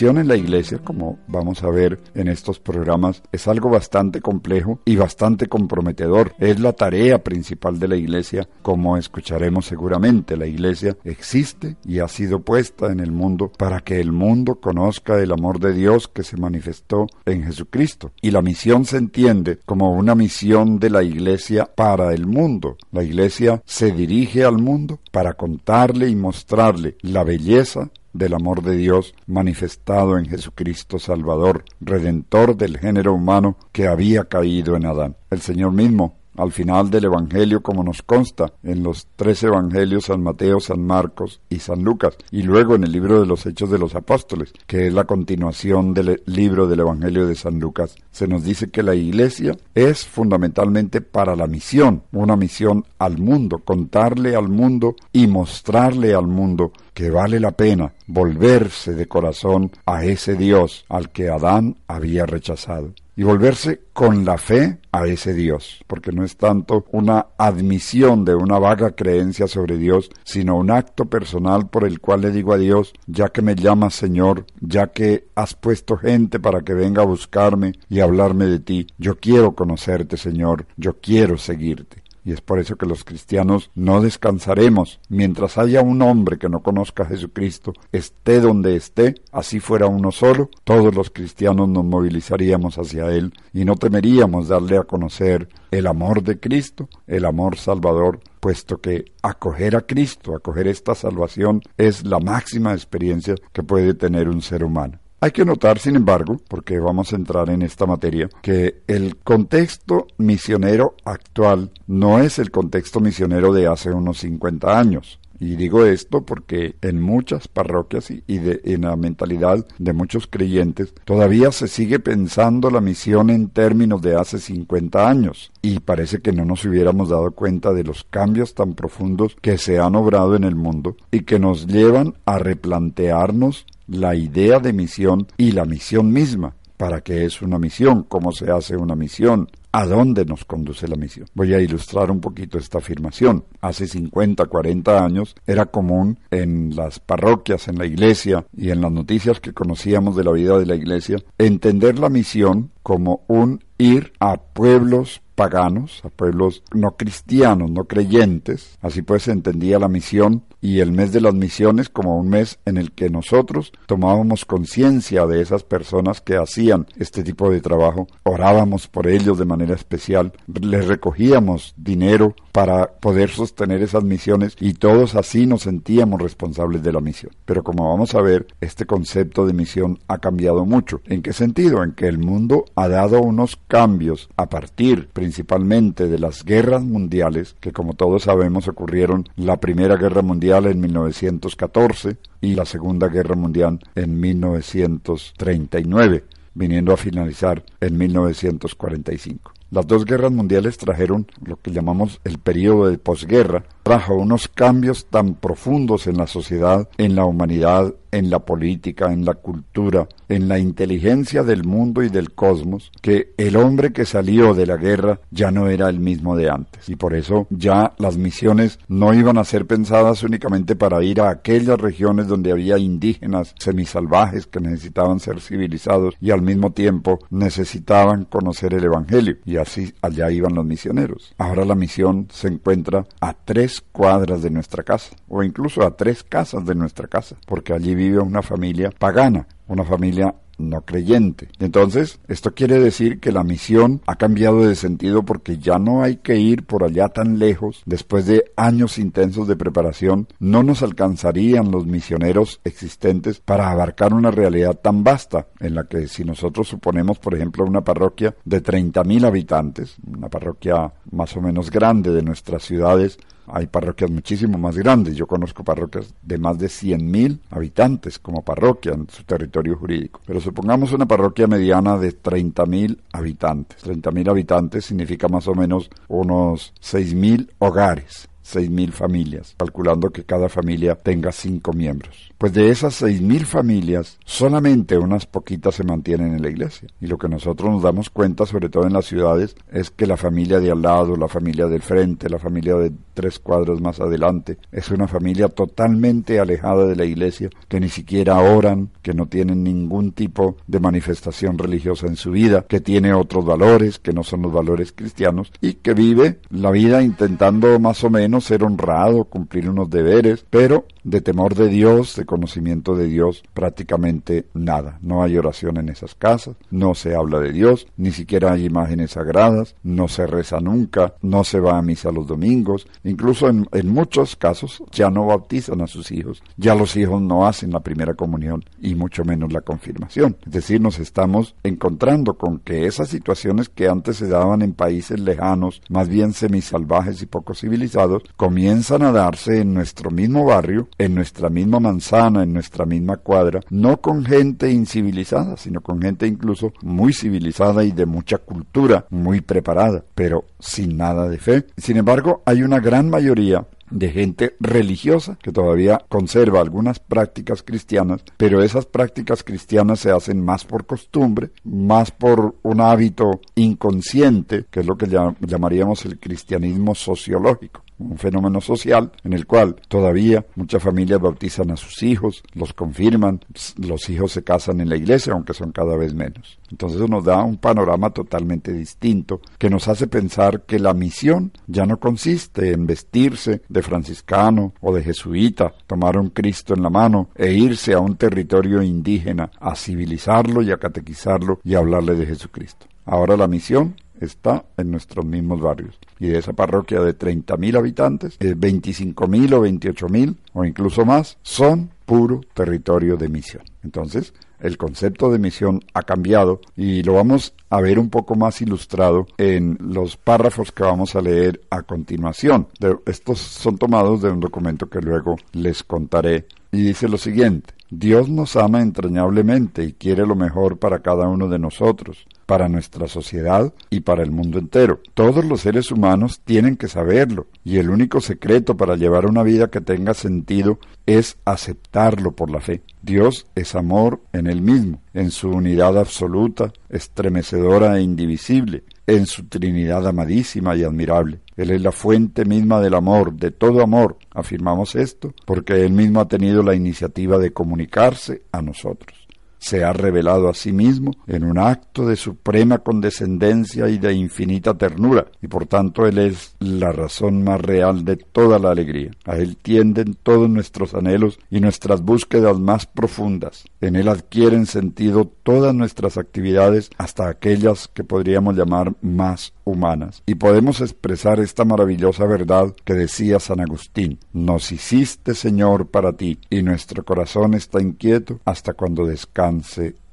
Misión 0.02 0.18
en 0.18 0.30
la 0.30 0.36
iglesia, 0.36 0.80
como 0.80 1.20
vamos 1.28 1.62
a 1.62 1.70
ver 1.70 2.00
en 2.16 2.28
estos 2.28 2.60
programas, 2.60 3.22
es 3.32 3.48
algo 3.48 3.70
bastante 3.70 4.20
complejo 4.20 4.80
y 4.84 4.96
bastante 4.96 5.46
comprometedor. 5.46 6.34
Es 6.40 6.60
la 6.60 6.74
tarea 6.74 7.24
principal 7.24 7.78
de 7.78 7.88
la 7.88 7.98
iglesia, 7.98 8.50
como 8.64 8.98
escucharemos 8.98 9.68
seguramente. 9.68 10.38
La 10.38 10.48
iglesia 10.48 10.98
existe 11.04 11.76
y 11.86 12.00
ha 12.00 12.08
sido 12.08 12.40
puesta 12.40 12.92
en 12.92 13.00
el 13.00 13.12
mundo 13.12 13.52
para 13.56 13.82
que 13.82 14.00
el 14.00 14.12
mundo 14.12 14.56
conozca 14.56 15.22
el 15.22 15.32
amor 15.32 15.60
de 15.60 15.72
Dios 15.72 16.08
que 16.08 16.24
se 16.24 16.36
manifestó 16.36 17.06
en 17.28 17.44
Jesucristo. 17.44 18.12
Y 18.24 18.32
la 18.32 18.42
misión 18.42 18.86
se 18.86 18.98
entiende 18.98 19.60
como 19.68 19.92
una 19.92 20.16
misión 20.16 20.80
de 20.80 20.90
la 20.90 21.04
iglesia 21.04 21.70
para 21.76 22.12
el 22.16 22.26
mundo. 22.26 22.76
La 22.92 23.04
iglesia 23.04 23.62
se 23.66 23.92
dirige 23.92 24.46
al 24.46 24.58
mundo 24.58 25.00
para 25.12 25.34
contarle 25.34 26.10
y 26.10 26.16
mostrarle 26.16 26.96
la 27.02 27.24
belleza 27.24 27.92
del 28.14 28.34
amor 28.34 28.62
de 28.62 28.76
Dios 28.76 29.14
manifestado 29.28 30.18
en 30.18 30.26
Jesucristo 30.26 31.00
Salvador, 31.00 31.64
Redentor 31.80 32.56
del 32.56 32.78
género 32.78 33.14
humano 33.14 33.58
que 33.72 33.88
había 33.88 34.26
caído 34.26 34.76
en 34.76 34.86
Adán. 34.86 35.16
El 35.30 35.42
Señor 35.42 35.72
mismo 35.72 36.16
al 36.38 36.52
final 36.52 36.90
del 36.90 37.06
Evangelio 37.06 37.62
como 37.62 37.84
nos 37.84 38.02
consta 38.02 38.54
en 38.64 38.84
los 38.84 39.08
tres 39.16 39.44
Evangelios 39.44 40.06
San 40.06 40.24
Mateo, 40.24 40.60
San 40.60 40.86
Marcos 40.86 41.42
y 41.50 41.60
San 41.60 41.84
Lucas, 41.84 42.18
y 42.32 42.44
luego 42.44 42.76
en 42.76 42.84
el 42.84 42.92
libro 42.92 43.20
de 43.20 43.26
los 43.26 43.46
Hechos 43.46 43.70
de 43.70 43.80
los 43.80 43.96
Apóstoles, 43.96 44.54
que 44.66 44.88
es 44.88 44.94
la 44.94 45.04
continuación 45.04 45.94
del 45.94 46.22
libro 46.26 46.68
del 46.68 46.80
Evangelio 46.80 47.28
de 47.28 47.36
San 47.36 47.60
Lucas, 47.60 47.96
se 48.12 48.28
nos 48.28 48.44
dice 48.44 48.70
que 48.70 48.84
la 48.84 48.96
iglesia 48.96 49.58
es 49.76 50.06
fundamentalmente 50.06 51.02
para 51.02 51.36
la 51.36 51.48
misión, 51.48 52.04
una 52.12 52.36
misión 52.36 52.86
al 52.98 53.18
mundo, 53.18 53.60
contarle 53.60 54.36
al 54.36 54.48
mundo 54.48 54.96
y 55.12 55.28
mostrarle 55.28 56.14
al 56.14 56.28
mundo 56.28 56.72
que 56.94 57.10
vale 57.10 57.40
la 57.40 57.52
pena 57.52 57.94
volverse 58.08 58.94
de 58.94 59.08
corazón 59.08 59.72
a 59.86 60.06
ese 60.06 60.36
Dios 60.36 60.86
al 60.90 61.10
que 61.10 61.30
Adán 61.30 61.78
había 61.88 62.26
rechazado 62.26 62.94
y 63.16 63.24
volverse 63.24 63.82
con 63.94 64.26
la 64.26 64.38
fe 64.38 64.80
a 64.92 65.06
ese 65.06 65.34
Dios, 65.34 65.84
porque 65.88 66.12
no 66.12 66.24
es 66.24 66.38
tanto 66.38 66.86
una 66.92 67.28
admisión 67.38 68.26
de 68.26 68.36
una 68.36 68.58
vaga 68.58 68.92
creencia 68.92 69.48
sobre 69.48 69.78
Dios, 69.78 70.10
sino 70.24 70.58
un 70.58 70.72
acto 70.72 71.06
personal 71.06 71.70
por 71.70 71.84
el 71.84 72.00
cual 72.00 72.22
le 72.22 72.32
digo 72.32 72.54
a 72.54 72.58
Dios, 72.58 72.94
ya 73.08 73.30
que 73.30 73.42
me 73.42 73.56
llamas 73.56 73.96
Señor, 73.96 74.46
ya 74.60 74.88
que 74.88 75.28
has 75.36 75.54
puesto 75.54 75.98
gente 75.98 76.40
para 76.40 76.62
que 76.62 76.74
venga 76.74 77.04
a 77.04 77.06
buscarme 77.06 77.74
y 77.90 78.00
hablarme 78.00 78.46
de 78.46 78.60
ti, 78.60 78.88
yo 78.98 79.18
quiero 79.18 79.56
conocerte 79.56 80.18
Señor, 80.18 80.66
yo 80.78 80.94
quiero 81.00 81.38
seguirte. 81.38 82.02
Y 82.24 82.34
es 82.34 82.42
por 82.42 82.60
eso 82.60 82.76
que 82.76 82.86
los 82.86 83.04
cristianos 83.04 83.72
no 83.74 84.02
descansaremos 84.02 85.00
mientras 85.10 85.58
haya 85.58 85.82
un 85.82 86.02
hombre 86.02 86.38
que 86.38 86.50
no 86.50 86.62
conozca 86.62 87.04
a 87.04 87.08
Jesucristo, 87.08 87.74
esté 87.92 88.40
donde 88.40 88.76
esté, 88.76 89.16
así 89.32 89.60
fuera 89.60 89.88
uno 89.88 90.12
solo, 90.12 90.50
todos 90.64 90.94
los 90.94 91.10
cristianos 91.10 91.68
nos 91.68 91.84
movilizaríamos 91.84 92.78
hacia 92.78 93.12
Él 93.12 93.34
y 93.54 93.66
no 93.66 93.76
temeríamos 93.76 94.48
darle 94.50 94.78
a 94.78 94.84
conocer 94.84 95.50
el 95.72 95.88
amor 95.88 96.22
de 96.22 96.40
Cristo, 96.40 96.90
el 97.08 97.26
amor 97.26 97.58
salvador, 97.58 98.20
puesto 98.40 98.80
que 98.80 99.06
acoger 99.22 99.76
a 99.76 99.82
Cristo, 99.82 100.36
acoger 100.36 100.68
esta 100.68 100.96
salvación, 100.96 101.62
es 101.78 102.06
la 102.06 102.20
máxima 102.20 102.74
experiencia 102.74 103.36
que 103.52 103.64
puede 103.64 103.94
tener 103.94 104.30
un 104.30 104.42
ser 104.42 104.64
humano. 104.64 105.00
Hay 105.24 105.30
que 105.30 105.46
notar, 105.46 105.78
sin 105.78 105.96
embargo, 105.96 106.42
porque 106.48 106.80
vamos 106.80 107.14
a 107.14 107.16
entrar 107.16 107.52
en 107.52 107.62
esta 107.62 107.86
materia, 107.86 108.28
que 108.42 108.82
el 108.88 109.18
contexto 109.18 110.08
misionero 110.18 110.96
actual 111.06 111.70
no 111.86 112.18
es 112.18 112.40
el 112.40 112.50
contexto 112.50 113.00
misionero 113.00 113.54
de 113.54 113.68
hace 113.68 113.92
unos 113.92 114.18
50 114.18 114.80
años. 114.80 115.20
Y 115.40 115.58
digo 115.58 115.86
esto 115.86 116.24
porque 116.24 116.76
en 116.82 117.00
muchas 117.00 117.48
parroquias 117.48 118.10
y, 118.10 118.24
en 118.28 118.82
la 118.82 118.96
mentalidad 118.96 119.64
de 119.78 119.94
muchos 119.94 120.26
creyentes 120.26 120.94
todavía 121.06 121.52
se 121.52 121.68
sigue 121.68 122.00
pensando 122.00 122.72
la 122.72 122.82
misión 122.82 123.30
en 123.30 123.50
términos 123.50 124.02
de 124.02 124.16
hace 124.16 124.40
50 124.40 125.08
años. 125.08 125.52
Y 125.62 125.80
parece 125.82 126.22
que 126.22 126.32
no 126.32 126.46
nos 126.46 126.66
hubiéramos 126.66 127.10
dado 127.10 127.30
cuenta 127.32 127.74
de 127.74 127.84
los 127.84 128.04
cambios 128.04 128.56
tan 128.56 128.74
profundos 128.74 129.36
que 129.40 129.60
se 129.60 129.78
han 129.78 129.96
obrado 129.96 130.36
en 130.36 130.46
el 130.46 130.56
mundo 130.56 130.96
y 131.12 131.22
que 131.22 131.38
nos 131.38 131.68
llevan 131.68 132.16
a 132.26 132.40
replantearnos 132.40 133.68
la 133.92 134.16
idea 134.16 134.60
de 134.60 134.74
misión 134.74 135.28
y 135.38 135.52
la 135.52 135.66
misión 135.66 136.12
misma. 136.12 136.56
¿Para 136.78 137.02
qué 137.02 137.26
es 137.26 137.44
una 137.44 137.60
misión? 137.60 138.04
¿Cómo 138.04 138.32
se 138.32 138.50
hace 138.50 138.76
una 138.76 138.96
misión? 138.96 139.48
¿A 139.72 139.86
dónde 139.86 140.26
nos 140.26 140.46
conduce 140.46 140.88
la 140.88 140.96
misión? 140.96 141.28
Voy 141.36 141.54
a 141.54 141.62
ilustrar 141.62 142.10
un 142.10 142.20
poquito 142.20 142.58
esta 142.58 142.80
afirmación. 142.80 143.46
Hace 143.62 143.86
50, 143.88 144.46
40 144.48 145.06
años 145.06 145.36
era 145.46 145.68
común 145.68 146.18
en 146.32 146.76
las 146.76 147.00
parroquias, 147.00 147.68
en 147.68 147.78
la 147.78 147.86
iglesia 147.86 148.46
y 148.58 148.72
en 148.72 148.82
las 148.82 148.92
noticias 148.92 149.40
que 149.40 149.54
conocíamos 149.54 150.16
de 150.16 150.24
la 150.24 150.32
vida 150.32 150.58
de 150.58 150.66
la 150.66 150.76
iglesia, 150.76 151.18
entender 151.38 152.00
la 152.00 152.10
misión 152.10 152.72
como 152.82 153.24
un 153.28 153.64
ir 153.78 154.12
a 154.20 154.38
pueblos 154.38 155.22
paganos, 155.36 156.02
a 156.04 156.10
pueblos 156.10 156.64
no 156.74 156.98
cristianos, 156.98 157.72
no 157.72 157.86
creyentes. 157.86 158.78
Así 158.82 159.04
pues 159.04 159.24
se 159.24 159.32
entendía 159.32 159.80
la 159.80 159.88
misión 159.88 160.44
y 160.62 160.80
el 160.80 160.92
mes 160.92 161.12
de 161.12 161.22
las 161.22 161.34
misiones 161.34 161.90
como 161.90 162.18
un 162.18 162.30
mes 162.30 162.60
en 162.66 162.78
el 162.78 162.92
que 162.92 163.10
nosotros 163.10 163.74
tomábamos 163.88 164.46
conciencia 164.46 165.26
de 165.26 165.42
esas 165.42 165.64
personas 165.64 166.22
que 166.22 166.38
hacían 166.38 166.86
este 166.96 167.24
tipo 167.24 167.50
de 167.50 167.62
trabajo, 167.62 168.08
orábamos 168.24 168.88
por 168.88 169.08
ellos 169.08 169.40
de 169.40 169.46
manera 169.46 169.74
especial, 169.74 170.32
les 170.48 170.88
recogíamos 170.88 171.74
dinero 171.78 172.36
para 172.52 172.94
poder 173.00 173.30
sostener 173.30 173.82
esas 173.82 174.04
misiones 174.04 174.56
y 174.60 174.74
todos 174.74 175.16
así 175.16 175.48
nos 175.48 175.64
sentíamos 175.64 176.22
responsables 176.22 176.84
de 176.84 176.94
la 176.94 177.02
misión. 177.02 177.34
Pero 177.46 177.64
como 177.64 177.90
vamos 177.90 178.14
a 178.14 178.22
ver, 178.22 178.48
este 178.62 178.86
concepto 178.86 179.48
de 179.48 179.54
misión 179.54 180.00
ha 180.08 180.20
cambiado 180.20 180.66
mucho. 180.66 181.02
¿En 181.06 181.22
qué 181.22 181.34
sentido? 181.34 181.84
En 181.84 181.94
que 181.94 182.08
el 182.08 182.20
mundo 182.20 182.66
ha 182.76 182.88
dado 182.88 183.22
unos 183.22 183.58
cambios 183.68 184.30
a 184.36 184.50
partir 184.50 185.10
principalmente 185.14 186.08
de 186.08 186.20
las 186.20 186.44
guerras 186.44 186.84
mundiales, 186.84 187.56
que 187.60 187.72
como 187.72 187.94
todos 187.94 188.24
sabemos 188.24 188.68
ocurrieron 188.68 189.28
la 189.36 189.58
Primera 189.58 189.96
Guerra 189.96 190.22
Mundial 190.22 190.51
en 190.58 190.82
1914 190.82 192.18
y 192.42 192.56
la 192.56 192.66
Segunda 192.66 193.08
Guerra 193.08 193.36
Mundial 193.36 193.80
en 193.96 194.20
1939, 194.20 196.26
viniendo 196.54 196.92
a 196.92 196.98
finalizar 196.98 197.64
en 197.80 197.98
1945. 197.98 199.54
Las 199.72 199.88
dos 199.88 200.04
guerras 200.04 200.34
mundiales 200.34 200.78
trajeron 200.78 201.26
lo 201.46 201.56
que 201.56 201.72
llamamos 201.72 202.20
el 202.26 202.38
periodo 202.38 202.90
de 202.90 202.98
posguerra, 202.98 203.64
trajo 203.84 204.16
unos 204.16 204.48
cambios 204.48 205.06
tan 205.06 205.36
profundos 205.36 206.08
en 206.08 206.18
la 206.18 206.28
sociedad, 206.28 206.88
en 206.98 207.16
la 207.16 207.26
humanidad, 207.26 207.94
en 208.12 208.30
la 208.30 208.40
política, 208.40 209.12
en 209.12 209.26
la 209.26 209.36
cultura, 209.36 210.08
en 210.28 210.48
la 210.48 210.60
inteligencia 210.60 211.44
del 211.44 211.64
mundo 211.64 212.04
y 212.04 212.10
del 212.10 212.32
cosmos, 212.32 212.92
que 213.02 213.34
el 213.38 213.56
hombre 213.56 213.94
que 213.94 214.06
salió 214.06 214.54
de 214.54 214.66
la 214.66 214.78
guerra 214.78 215.22
ya 215.32 215.52
no 215.52 215.70
era 215.70 215.90
el 215.90 216.00
mismo 216.00 216.36
de 216.36 216.50
antes. 216.50 216.90
Y 216.90 216.96
por 216.96 217.14
eso 217.14 217.48
ya 217.50 217.94
las 217.98 218.18
misiones 218.18 218.80
no 218.88 219.14
iban 219.14 219.38
a 219.38 219.44
ser 219.44 219.66
pensadas 219.66 220.24
únicamente 220.24 220.76
para 220.76 221.02
ir 221.04 221.22
a 221.22 221.30
aquellas 221.30 221.80
regiones 221.80 222.28
donde 222.28 222.52
había 222.52 222.78
indígenas 222.78 223.56
semisalvajes 223.58 224.46
que 224.46 224.60
necesitaban 224.60 225.20
ser 225.20 225.40
civilizados 225.40 226.16
y 226.20 226.32
al 226.32 226.42
mismo 226.42 226.72
tiempo 226.72 227.20
necesitaban 227.30 228.26
conocer 228.26 228.74
el 228.74 228.84
Evangelio. 228.84 229.38
Y 229.46 229.58
así 229.58 229.94
allá 230.02 230.30
iban 230.32 230.56
los 230.56 230.66
misioneros. 230.66 231.34
Ahora 231.38 231.64
la 231.66 231.76
misión 231.76 232.28
se 232.32 232.50
encuentra 232.50 233.06
a 233.22 233.34
tres 233.34 233.71
cuadras 233.80 234.42
de 234.42 234.50
nuestra 234.50 234.84
casa, 234.84 235.16
o 235.30 235.44
incluso 235.44 235.84
a 235.84 235.96
tres 235.96 236.24
casas 236.24 236.66
de 236.66 236.76
nuestra 236.76 237.08
casa, 237.08 237.38
porque 237.46 237.74
allí 237.74 237.96
vive 237.96 238.20
una 238.20 238.42
familia 238.42 238.90
pagana, 238.98 239.48
una 239.68 239.86
familia 239.86 240.36
no 240.62 240.82
creyente. 240.82 241.50
Entonces, 241.60 242.20
esto 242.28 242.54
quiere 242.54 242.80
decir 242.80 243.20
que 243.20 243.32
la 243.32 243.44
misión 243.44 244.02
ha 244.06 244.16
cambiado 244.16 244.66
de 244.66 244.76
sentido 244.76 245.24
porque 245.24 245.58
ya 245.58 245.80
no 245.80 246.04
hay 246.04 246.18
que 246.18 246.38
ir 246.38 246.64
por 246.64 246.84
allá 246.84 247.10
tan 247.10 247.40
lejos. 247.40 247.82
Después 247.86 248.26
de 248.26 248.52
años 248.56 248.98
intensos 248.98 249.48
de 249.48 249.56
preparación, 249.56 250.28
no 250.40 250.64
nos 250.64 250.84
alcanzarían 250.84 251.72
los 251.72 251.86
misioneros 251.86 252.62
existentes 252.64 253.40
para 253.40 253.72
abarcar 253.72 254.14
una 254.14 254.32
realidad 254.32 254.76
tan 254.76 255.04
vasta 255.04 255.48
en 255.60 255.76
la 255.76 255.86
que 255.86 256.08
si 256.08 256.24
nosotros 256.24 256.68
suponemos, 256.68 257.20
por 257.20 257.36
ejemplo, 257.36 257.66
una 257.66 257.84
parroquia 257.84 258.36
de 258.46 258.64
30.000 258.64 259.26
habitantes, 259.26 259.96
una 260.06 260.30
parroquia 260.30 260.94
más 261.12 261.36
o 261.36 261.42
menos 261.42 261.72
grande 261.72 262.12
de 262.12 262.22
nuestras 262.22 262.64
ciudades, 262.64 263.18
hay 263.52 263.68
parroquias 263.68 264.10
muchísimo 264.10 264.58
más 264.58 264.78
grandes. 264.78 265.16
Yo 265.16 265.28
conozco 265.28 265.64
parroquias 265.64 266.14
de 266.22 266.38
más 266.38 266.58
de 266.58 266.68
100.000 266.68 267.40
habitantes 267.50 268.20
como 268.20 268.44
parroquia 268.44 268.94
en 268.94 269.08
su 269.10 269.24
territorio 269.24 269.78
jurídico. 269.78 270.22
Pero 270.26 270.40
supongamos 270.40 270.94
una 270.94 271.06
parroquia 271.06 271.48
mediana 271.48 271.98
de 271.98 272.18
30.000 272.18 272.98
habitantes. 273.14 273.86
30.000 273.86 274.30
habitantes 274.30 274.86
significa 274.86 275.28
más 275.28 275.48
o 275.48 275.56
menos 275.56 275.90
unos 276.08 276.74
6.000 276.82 277.50
hogares. 277.60 278.31
6.000 278.44 278.92
familias, 278.92 279.56
calculando 279.58 280.10
que 280.10 280.24
cada 280.24 280.50
familia 280.50 280.96
tenga 280.96 281.32
cinco 281.32 281.74
miembros. 281.74 282.32
Pues 282.38 282.54
de 282.54 282.70
esas 282.70 283.02
6.000 283.02 283.46
familias, 283.46 284.18
solamente 284.26 284.98
unas 284.98 285.26
poquitas 285.26 285.76
se 285.76 285.84
mantienen 285.84 286.34
en 286.34 286.42
la 286.42 286.50
iglesia. 286.50 286.90
Y 287.00 287.08
lo 287.08 287.18
que 287.18 287.30
nosotros 287.30 287.72
nos 287.72 287.84
damos 287.84 288.10
cuenta, 288.10 288.46
sobre 288.46 288.70
todo 288.70 288.88
en 288.88 288.94
las 288.94 289.06
ciudades, 289.06 289.56
es 289.72 289.92
que 289.92 290.08
la 290.08 290.18
familia 290.18 290.60
de 290.60 290.72
al 290.72 290.82
lado, 290.82 291.16
la 291.16 291.28
familia 291.28 291.68
del 291.68 291.82
frente, 291.82 292.30
la 292.30 292.40
familia 292.40 292.76
de 292.76 292.92
tres 293.14 293.40
cuadros 293.40 293.82
más 293.82 294.00
adelante, 294.00 294.58
es 294.72 294.90
una 294.90 295.08
familia 295.08 295.50
totalmente 295.50 296.40
alejada 296.40 296.88
de 296.88 296.96
la 296.96 297.06
iglesia, 297.06 297.50
que 297.68 297.80
ni 297.80 297.90
siquiera 297.90 298.40
oran, 298.40 298.90
que 299.02 299.14
no 299.14 299.28
tienen 299.28 299.64
ningún 299.64 300.12
tipo 300.12 300.58
de 300.68 300.80
manifestación 300.80 301.58
religiosa 301.58 302.08
en 302.08 302.16
su 302.16 302.32
vida, 302.32 302.66
que 302.68 302.82
tiene 302.82 303.14
otros 303.14 303.46
valores, 303.46 304.00
que 304.00 304.14
no 304.14 304.24
son 304.24 304.42
los 304.42 304.52
valores 304.52 304.92
cristianos, 304.92 305.52
y 305.62 305.74
que 305.74 305.94
vive 305.94 306.40
la 306.50 306.72
vida 306.72 307.04
intentando 307.04 307.80
más 307.80 308.04
o 308.04 308.10
menos 308.10 308.31
ser 308.40 308.64
honrado, 308.64 309.26
cumplir 309.26 309.70
unos 309.70 309.90
deberes, 309.90 310.46
pero 310.50 310.86
de 311.04 311.22
temor 311.22 311.56
de 311.56 311.68
Dios, 311.68 312.16
de 312.16 312.26
conocimiento 312.26 312.96
de 312.96 313.08
Dios, 313.08 313.44
prácticamente 313.54 314.46
nada. 314.54 315.00
No 315.02 315.24
hay 315.24 315.38
oración 315.38 315.78
en 315.78 315.90
esas 315.90 316.16
casas, 316.16 316.56
no 316.70 316.94
se 316.94 317.16
habla 317.16 317.40
de 317.40 317.52
Dios, 317.52 317.88
ni 317.98 318.12
siquiera 318.12 318.54
hay 318.54 318.66
imágenes 318.66 319.12
sagradas, 319.12 319.76
no 319.84 320.08
se 320.08 320.28
reza 320.28 320.60
nunca, 320.60 321.16
no 321.22 321.44
se 321.44 321.60
va 321.60 321.78
a 321.78 321.82
misa 321.82 322.12
los 322.12 322.28
domingos, 322.28 322.88
incluso 323.04 323.50
en, 323.50 323.68
en 323.72 323.90
muchos 323.90 324.36
casos 324.36 324.84
ya 324.92 325.10
no 325.10 325.26
bautizan 325.26 325.82
a 325.82 325.88
sus 325.88 326.12
hijos, 326.12 326.44
ya 326.58 326.76
los 326.76 326.96
hijos 326.96 327.22
no 327.22 327.48
hacen 327.48 327.72
la 327.72 327.80
primera 327.80 328.14
comunión 328.14 328.64
y 328.80 328.96
mucho 328.96 329.26
menos 329.26 329.52
la 329.52 329.62
confirmación. 329.62 330.38
Es 330.46 330.52
decir, 330.52 330.80
nos 330.82 331.00
estamos 331.00 331.56
encontrando 331.64 332.36
con 332.36 332.60
que 332.60 332.86
esas 332.86 333.10
situaciones 333.10 333.70
que 333.70 333.88
antes 333.88 334.18
se 334.18 334.28
daban 334.28 334.62
en 334.62 334.74
países 334.74 335.20
lejanos, 335.20 335.82
más 335.90 336.08
bien 336.08 336.34
semisalvajes 336.34 337.22
y 337.22 337.26
poco 337.26 337.54
civilizados, 337.56 338.21
comienzan 338.36 339.04
a 339.04 339.12
darse 339.12 339.62
en 339.62 339.74
nuestro 339.74 340.12
mismo 340.12 340.46
barrio 340.46 340.90
en 340.98 341.16
nuestra 341.16 341.50
misma 341.50 341.80
manzana, 341.80 342.44
en 342.44 342.54
nuestra 342.54 342.86
misma 342.86 343.18
cuadra, 343.18 343.62
no 343.70 344.02
con 344.02 344.26
gente 344.26 344.72
incivilizada, 344.72 345.58
sino 345.58 345.82
con 345.82 346.02
gente 346.02 346.28
incluso 346.28 346.74
muy 346.82 347.14
civilizada 347.14 347.84
y 347.84 347.92
de 347.92 348.06
mucha 348.06 348.38
cultura, 348.38 349.06
muy 349.10 349.42
preparada, 349.42 350.04
pero 350.16 350.46
sin 350.60 350.98
nada 350.98 351.28
de 351.28 351.38
fe. 351.38 351.66
Sin 351.78 351.98
embargo, 351.98 352.44
hay 352.46 352.64
una 352.64 352.80
gran 352.80 353.10
mayoría 353.10 353.66
de 353.90 354.10
gente 354.10 354.56
religiosa 354.60 355.38
que 355.42 355.52
todavía 355.52 356.02
conserva 356.08 356.62
algunas 356.62 357.00
prácticas 357.00 357.62
cristianas, 357.62 358.24
pero 358.38 358.64
esas 358.64 358.86
prácticas 358.86 359.44
cristianas 359.44 360.00
se 360.00 360.12
hacen 360.12 360.44
más 360.44 360.64
por 360.64 360.86
costumbre, 360.86 361.52
más 361.64 362.12
por 362.12 362.56
un 362.62 362.80
hábito 362.80 363.42
inconsciente, 363.56 364.66
que 364.72 364.80
es 364.80 364.86
lo 364.86 364.98
que 364.98 365.08
llamaríamos 365.42 366.06
el 366.06 366.20
cristianismo 366.20 366.96
sociológico 366.96 367.84
un 368.10 368.18
fenómeno 368.18 368.62
social 368.62 369.12
en 369.24 369.34
el 369.34 369.46
cual 369.46 369.76
todavía 369.88 370.46
muchas 370.56 370.82
familias 370.82 371.20
bautizan 371.20 371.72
a 371.72 371.78
sus 371.78 372.04
hijos, 372.04 372.44
los 372.54 372.74
confirman, 372.74 373.42
los 373.78 374.10
hijos 374.10 374.32
se 374.32 374.44
casan 374.44 374.82
en 374.82 374.90
la 374.90 374.98
iglesia, 374.98 375.34
aunque 375.34 375.54
son 375.54 375.72
cada 375.72 375.96
vez 375.96 376.14
menos. 376.14 376.60
Entonces 376.70 377.10
nos 377.10 377.24
da 377.24 377.44
un 377.44 377.58
panorama 377.58 378.12
totalmente 378.12 378.72
distinto 378.74 379.42
que 379.58 379.70
nos 379.70 379.88
hace 379.88 380.08
pensar 380.08 380.62
que 380.62 380.80
la 380.80 380.94
misión 380.94 381.52
ya 381.68 381.86
no 381.86 382.00
consiste 382.00 382.72
en 382.72 382.88
vestirse 382.88 383.62
de 383.68 383.82
franciscano 383.82 384.74
o 384.82 384.94
de 384.94 385.04
jesuita, 385.04 385.74
tomar 385.88 386.18
un 386.18 386.30
Cristo 386.30 386.74
en 386.74 386.84
la 386.84 386.90
mano 386.90 387.30
e 387.36 387.52
irse 387.52 387.94
a 387.94 388.00
un 388.00 388.16
territorio 388.16 388.82
indígena 388.82 389.52
a 389.60 389.76
civilizarlo 389.76 390.62
y 390.62 390.72
a 390.72 390.78
catequizarlo 390.78 391.60
y 391.64 391.76
a 391.76 391.80
hablarle 391.80 392.16
de 392.16 392.26
Jesucristo. 392.26 392.88
Ahora 393.06 393.36
la 393.36 393.48
misión 393.48 393.96
está 394.22 394.66
en 394.78 394.92
nuestros 394.92 395.26
mismos 395.26 395.60
barrios. 395.60 396.00
Y 396.20 396.28
de 396.28 396.40
esa 396.40 396.54
parroquia 396.54 397.02
de 397.02 397.18
30.000 397.18 397.78
habitantes, 397.78 398.40
25.000 398.40 399.52
eh, 399.52 399.56
o 399.56 399.66
28.000 399.66 400.36
o 400.54 400.64
incluso 400.64 401.06
más 401.06 401.38
son 401.42 401.90
puro 402.06 402.42
territorio 402.54 403.18
de 403.18 403.28
misión. 403.28 403.64
Entonces, 403.84 404.34
el 404.60 404.78
concepto 404.78 405.32
de 405.32 405.40
misión 405.40 405.82
ha 405.94 406.04
cambiado 406.04 406.62
y 406.76 407.04
lo 407.04 407.16
vamos 407.16 407.54
a 407.70 407.82
ver 407.82 407.98
un 407.98 408.10
poco 408.10 408.36
más 408.36 408.62
ilustrado 408.62 409.26
en 409.38 409.78
los 409.80 410.18
párrafos 410.18 410.72
que 410.72 410.84
vamos 410.84 411.16
a 411.16 411.22
leer 411.22 411.62
a 411.70 411.82
continuación. 411.82 412.68
estos 413.06 413.40
son 413.40 413.78
tomados 413.78 414.22
de 414.22 414.30
un 414.30 414.40
documento 414.40 414.88
que 414.88 415.02
luego 415.02 415.36
les 415.54 415.84
contaré 415.84 416.46
y 416.72 416.84
dice 416.84 417.10
lo 417.10 417.18
siguiente. 417.18 417.74
Dios 417.92 418.30
nos 418.30 418.56
ama 418.56 418.82
entrañablemente 418.82 419.84
y 419.84 419.92
quiere 419.92 420.26
lo 420.26 420.36
mejor 420.36 420.80
para 420.80 421.00
cada 421.00 421.28
uno 421.28 421.50
de 421.50 421.60
nosotros 421.60 422.26
para 422.52 422.68
nuestra 422.68 423.08
sociedad 423.08 423.74
y 423.90 424.02
para 424.02 424.24
el 424.24 424.32
mundo 424.32 424.60
entero. 424.60 425.00
Todos 425.14 425.46
los 425.46 425.62
seres 425.62 425.90
humanos 425.90 426.42
tienen 426.44 426.76
que 426.76 426.90
saberlo 426.90 427.48
y 427.64 427.78
el 427.78 427.90
único 427.90 428.20
secreto 428.20 428.76
para 428.76 428.98
llevar 428.98 429.26
una 429.26 429.42
vida 429.42 429.70
que 429.70 429.80
tenga 429.80 430.14
sentido 430.14 430.78
es 431.06 431.38
aceptarlo 431.46 432.34
por 432.34 432.52
la 432.52 432.60
fe. 432.60 432.82
Dios 433.02 433.48
es 433.56 433.74
amor 433.74 434.20
en 434.34 434.48
él 434.48 434.62
mismo, 434.62 435.02
en 435.14 435.32
su 435.32 435.50
unidad 435.50 435.98
absoluta, 435.98 436.74
estremecedora 436.90 437.98
e 437.98 438.02
indivisible, 438.02 438.84
en 439.08 439.26
su 439.26 439.48
Trinidad 439.48 440.08
amadísima 440.08 440.76
y 440.76 440.84
admirable. 440.84 441.42
Él 441.56 441.72
es 441.72 441.82
la 441.82 441.92
fuente 441.92 442.46
misma 442.46 442.80
del 442.80 442.94
amor, 442.94 443.34
de 443.34 443.52
todo 443.52 443.82
amor. 443.82 444.18
Afirmamos 444.32 444.96
esto 444.96 445.34
porque 445.46 445.86
Él 445.86 445.94
mismo 445.94 446.20
ha 446.22 446.28
tenido 446.28 446.64
la 446.64 446.76
iniciativa 446.76 447.38
de 447.38 447.52
comunicarse 447.52 448.44
a 448.52 448.62
nosotros 448.62 449.21
se 449.62 449.84
ha 449.84 449.94
revelado 449.94 450.50
a 450.50 450.54
sí 450.56 450.74
mismo 450.74 451.12
en 451.28 451.44
un 451.44 451.60
acto 451.60 452.06
de 452.08 452.16
suprema 452.16 452.80
condescendencia 452.80 453.88
y 453.90 454.00
de 454.00 454.12
infinita 454.14 454.74
ternura, 454.74 455.28
y 455.42 455.48
por 455.48 455.68
tanto 455.68 456.08
Él 456.08 456.18
es 456.18 456.56
la 456.60 456.92
razón 456.92 457.44
más 457.44 457.62
real 457.62 458.04
de 458.04 458.18
toda 458.18 458.58
la 458.58 458.72
alegría. 458.72 459.12
A 459.24 459.38
Él 459.38 459.56
tienden 459.58 460.16
todos 460.22 460.50
nuestros 460.50 460.96
anhelos 460.96 461.40
y 461.52 461.60
nuestras 461.60 462.02
búsquedas 462.02 462.60
más 462.60 462.88
profundas. 462.88 463.64
En 463.80 463.96
Él 463.96 464.08
adquieren 464.08 464.66
sentido 464.66 465.32
todas 465.44 465.76
nuestras 465.76 466.18
actividades, 466.18 466.90
hasta 466.98 467.30
aquellas 467.30 467.88
que 467.88 468.04
podríamos 468.04 468.56
llamar 468.56 468.94
más 469.02 469.54
humanas. 469.64 470.24
Y 470.26 470.36
podemos 470.36 470.82
expresar 470.82 471.40
esta 471.40 471.66
maravillosa 471.66 472.26
verdad 472.26 472.74
que 472.84 472.96
decía 472.96 473.40
San 473.40 473.60
Agustín, 473.60 474.20
nos 474.34 474.72
hiciste 474.72 475.36
Señor 475.36 475.88
para 475.88 476.14
ti, 476.14 476.40
y 476.50 476.64
nuestro 476.64 477.06
corazón 477.06 477.54
está 477.54 477.80
inquieto 477.80 478.40
hasta 478.44 478.74
cuando 478.74 479.06